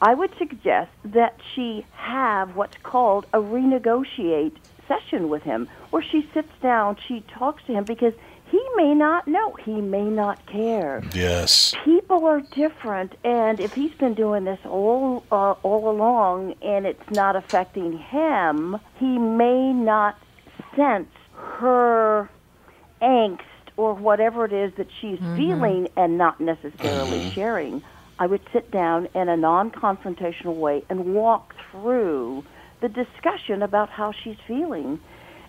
[0.02, 6.28] I would suggest that she have what's called a renegotiate session with him, where she
[6.34, 8.14] sits down, she talks to him because
[8.52, 11.74] he may not know, he may not care Yes.
[11.84, 17.10] people are different and if he's been doing this all uh, all along and it's
[17.10, 20.16] not affecting him he may not
[20.76, 22.30] sense her
[23.02, 23.42] angst
[23.78, 25.36] or whatever it is that she's mm-hmm.
[25.38, 27.30] feeling and not necessarily mm-hmm.
[27.32, 27.84] sharing
[28.20, 32.44] i would sit down in a non-confrontational way and walk through
[32.82, 35.00] the discussion about how she's feeling.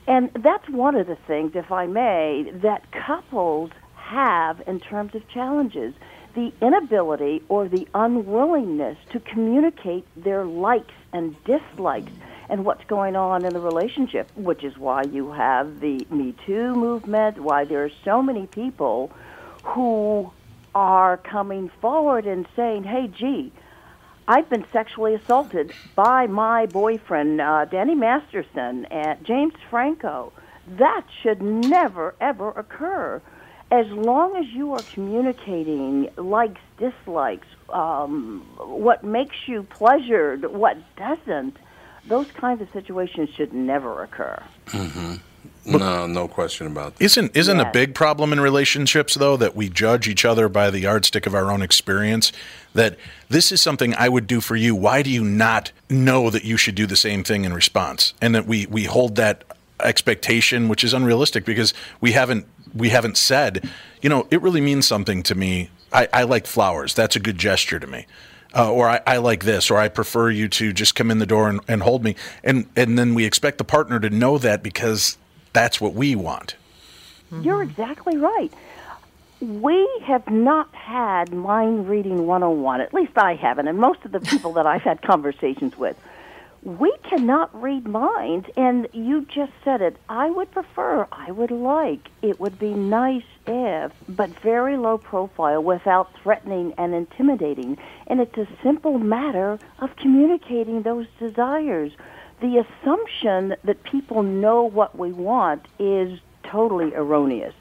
[0.07, 5.28] And that's one of the things, if I may, that couples have in terms of
[5.28, 5.94] challenges.
[6.34, 12.12] The inability or the unwillingness to communicate their likes and dislikes
[12.49, 16.74] and what's going on in the relationship, which is why you have the Me Too
[16.74, 19.11] movement, why there are so many people
[19.64, 20.30] who
[20.74, 23.53] are coming forward and saying, hey, gee,
[24.28, 30.32] I've been sexually assaulted by my boyfriend, uh, Danny Masterson, and James Franco.
[30.78, 33.22] That should never, ever occur.
[33.70, 41.57] As long as you are communicating likes, dislikes, um, what makes you pleasured, what doesn't,
[42.09, 44.42] those kinds of situations should never occur.
[44.68, 45.14] hmm
[45.64, 47.04] No, no question about that.
[47.04, 50.80] Isn't isn't a big problem in relationships though that we judge each other by the
[50.80, 52.32] yardstick of our own experience?
[52.74, 52.96] That
[53.28, 54.74] this is something I would do for you.
[54.74, 58.14] Why do you not know that you should do the same thing in response?
[58.20, 59.44] And that we we hold that
[59.80, 63.68] expectation, which is unrealistic because we haven't we haven't said,
[64.02, 65.70] you know, it really means something to me.
[65.92, 66.94] I, I like flowers.
[66.94, 68.07] That's a good gesture to me.
[68.57, 71.26] Uh, or I, I like this, or I prefer you to just come in the
[71.26, 74.62] door and, and hold me, and and then we expect the partner to know that
[74.62, 75.18] because
[75.52, 76.57] that's what we want.
[77.42, 78.52] You're exactly right.
[79.40, 84.20] We have not had mind reading 101, at least I haven't, and most of the
[84.20, 85.98] people that I've had conversations with.
[86.62, 89.96] We cannot read minds, and you just said it.
[90.09, 95.62] I would prefer, I would like, it would be nice if, but very low profile
[95.62, 97.78] without threatening and intimidating.
[98.07, 101.92] And it's a simple matter of communicating those desires.
[102.40, 107.55] The assumption that people know what we want is totally erroneous.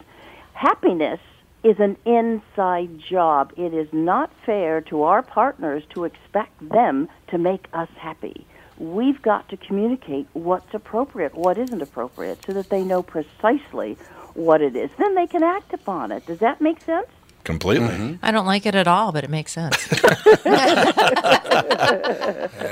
[0.53, 1.19] Happiness
[1.63, 3.51] is an inside job.
[3.57, 8.45] It is not fair to our partners to expect them to make us happy.
[8.77, 13.97] We've got to communicate what's appropriate, what isn't appropriate, so that they know precisely
[14.35, 14.89] what it is.
[14.97, 16.25] Then they can act upon it.
[16.25, 17.07] Does that make sense?
[17.43, 17.89] Completely.
[17.89, 18.15] Mm-hmm.
[18.25, 19.77] I don't like it at all, but it makes sense.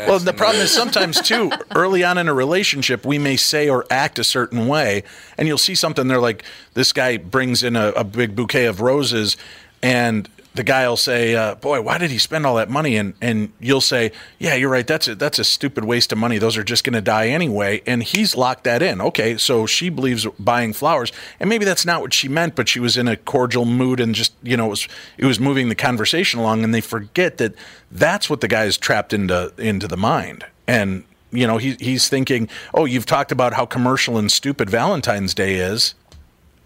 [0.08, 3.86] Well, the problem is sometimes too early on in a relationship, we may say or
[3.90, 5.04] act a certain way,
[5.38, 6.08] and you'll see something.
[6.08, 6.44] They're like,
[6.74, 9.38] this guy brings in a, a big bouquet of roses.
[9.82, 13.14] and the guy will say, uh, "Boy, why did he spend all that money?" And
[13.22, 14.86] and you'll say, "Yeah, you're right.
[14.86, 16.38] That's a that's a stupid waste of money.
[16.38, 19.02] Those are just going to die anyway." And he's locked that in.
[19.02, 22.80] Okay, so she believes buying flowers, and maybe that's not what she meant, but she
[22.80, 24.88] was in a cordial mood and just you know it was
[25.18, 27.56] it was moving the conversation along, and they forget that
[27.92, 32.10] that's what the guy is trapped into into the mind, and you know he he's
[32.10, 35.96] thinking, "Oh, you've talked about how commercial and stupid Valentine's Day is."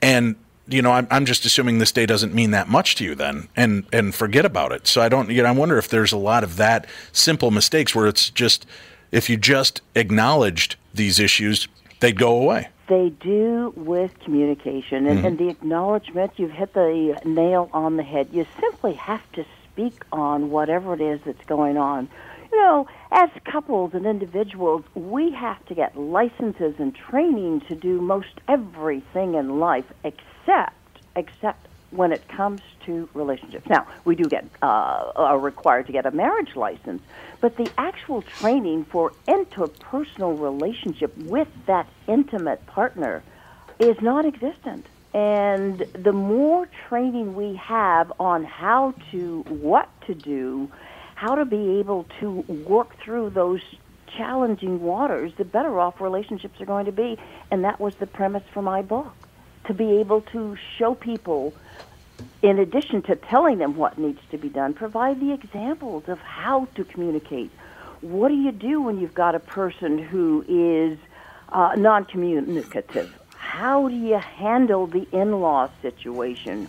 [0.02, 0.36] and
[0.68, 3.48] you know I'm, I'm just assuming this day doesn't mean that much to you then
[3.56, 6.18] and and forget about it so i don't you know i wonder if there's a
[6.18, 8.66] lot of that simple mistakes where it's just
[9.12, 11.68] if you just acknowledged these issues
[12.00, 15.26] they'd go away They do with communication and, Mhm.
[15.28, 16.32] and the acknowledgement.
[16.38, 18.30] You've hit the nail on the head.
[18.32, 22.08] You simply have to speak on whatever it is that's going on.
[22.52, 28.00] You know, as couples and individuals, we have to get licenses and training to do
[28.00, 30.74] most everything in life except except
[31.16, 33.68] except when it comes to relationships.
[33.70, 37.02] Now, we do get uh, are required to get a marriage license,
[37.42, 43.24] but the actual training for interpersonal relationship with that intimate partner
[43.80, 44.86] is non-existent.
[45.14, 50.70] And the more training we have on how to, what to do,
[51.16, 52.30] how to be able to
[52.68, 53.62] work through those
[54.18, 57.18] challenging waters, the better off relationships are going to be.
[57.50, 59.27] And that was the premise for my book
[59.68, 61.54] to be able to show people,
[62.42, 66.66] in addition to telling them what needs to be done, provide the examples of how
[66.76, 67.52] to communicate.
[68.02, 70.98] What do you do when you've got a person who is
[71.50, 73.14] uh, non communicative?
[73.36, 76.66] How do you handle the in law situation?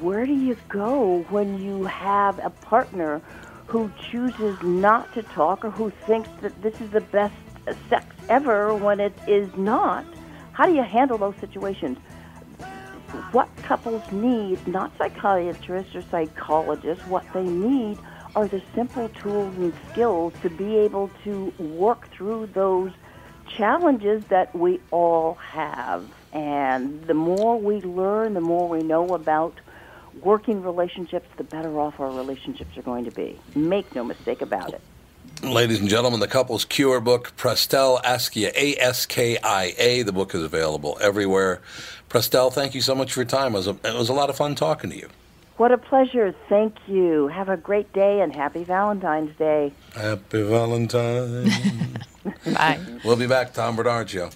[0.00, 3.20] Where do you go when you have a partner
[3.66, 7.34] who chooses not to talk or who thinks that this is the best
[7.88, 10.04] sex ever when it is not?
[10.52, 11.98] How do you handle those situations?
[13.32, 17.98] What couples need, not psychiatrists or psychologists, what they need
[18.36, 22.92] are the simple tools and skills to be able to work through those
[23.56, 26.04] challenges that we all have.
[26.32, 29.60] And the more we learn, the more we know about
[30.22, 33.38] working relationships, the better off our relationships are going to be.
[33.54, 34.80] Make no mistake about it.
[35.42, 40.02] Ladies and gentlemen, the Couples Cure book, Prestel Askia, A S K I A.
[40.02, 41.60] The book is available everywhere.
[42.08, 43.54] Prestel, thank you so much for your time.
[43.54, 45.08] It was, a, it was a lot of fun talking to you.
[45.56, 46.34] What a pleasure.
[46.48, 47.28] Thank you.
[47.28, 49.72] Have a great day and happy Valentine's Day.
[49.94, 51.50] Happy Valentine.
[52.46, 52.80] Bye.
[53.04, 54.30] We'll be back, Tom Barnard Show.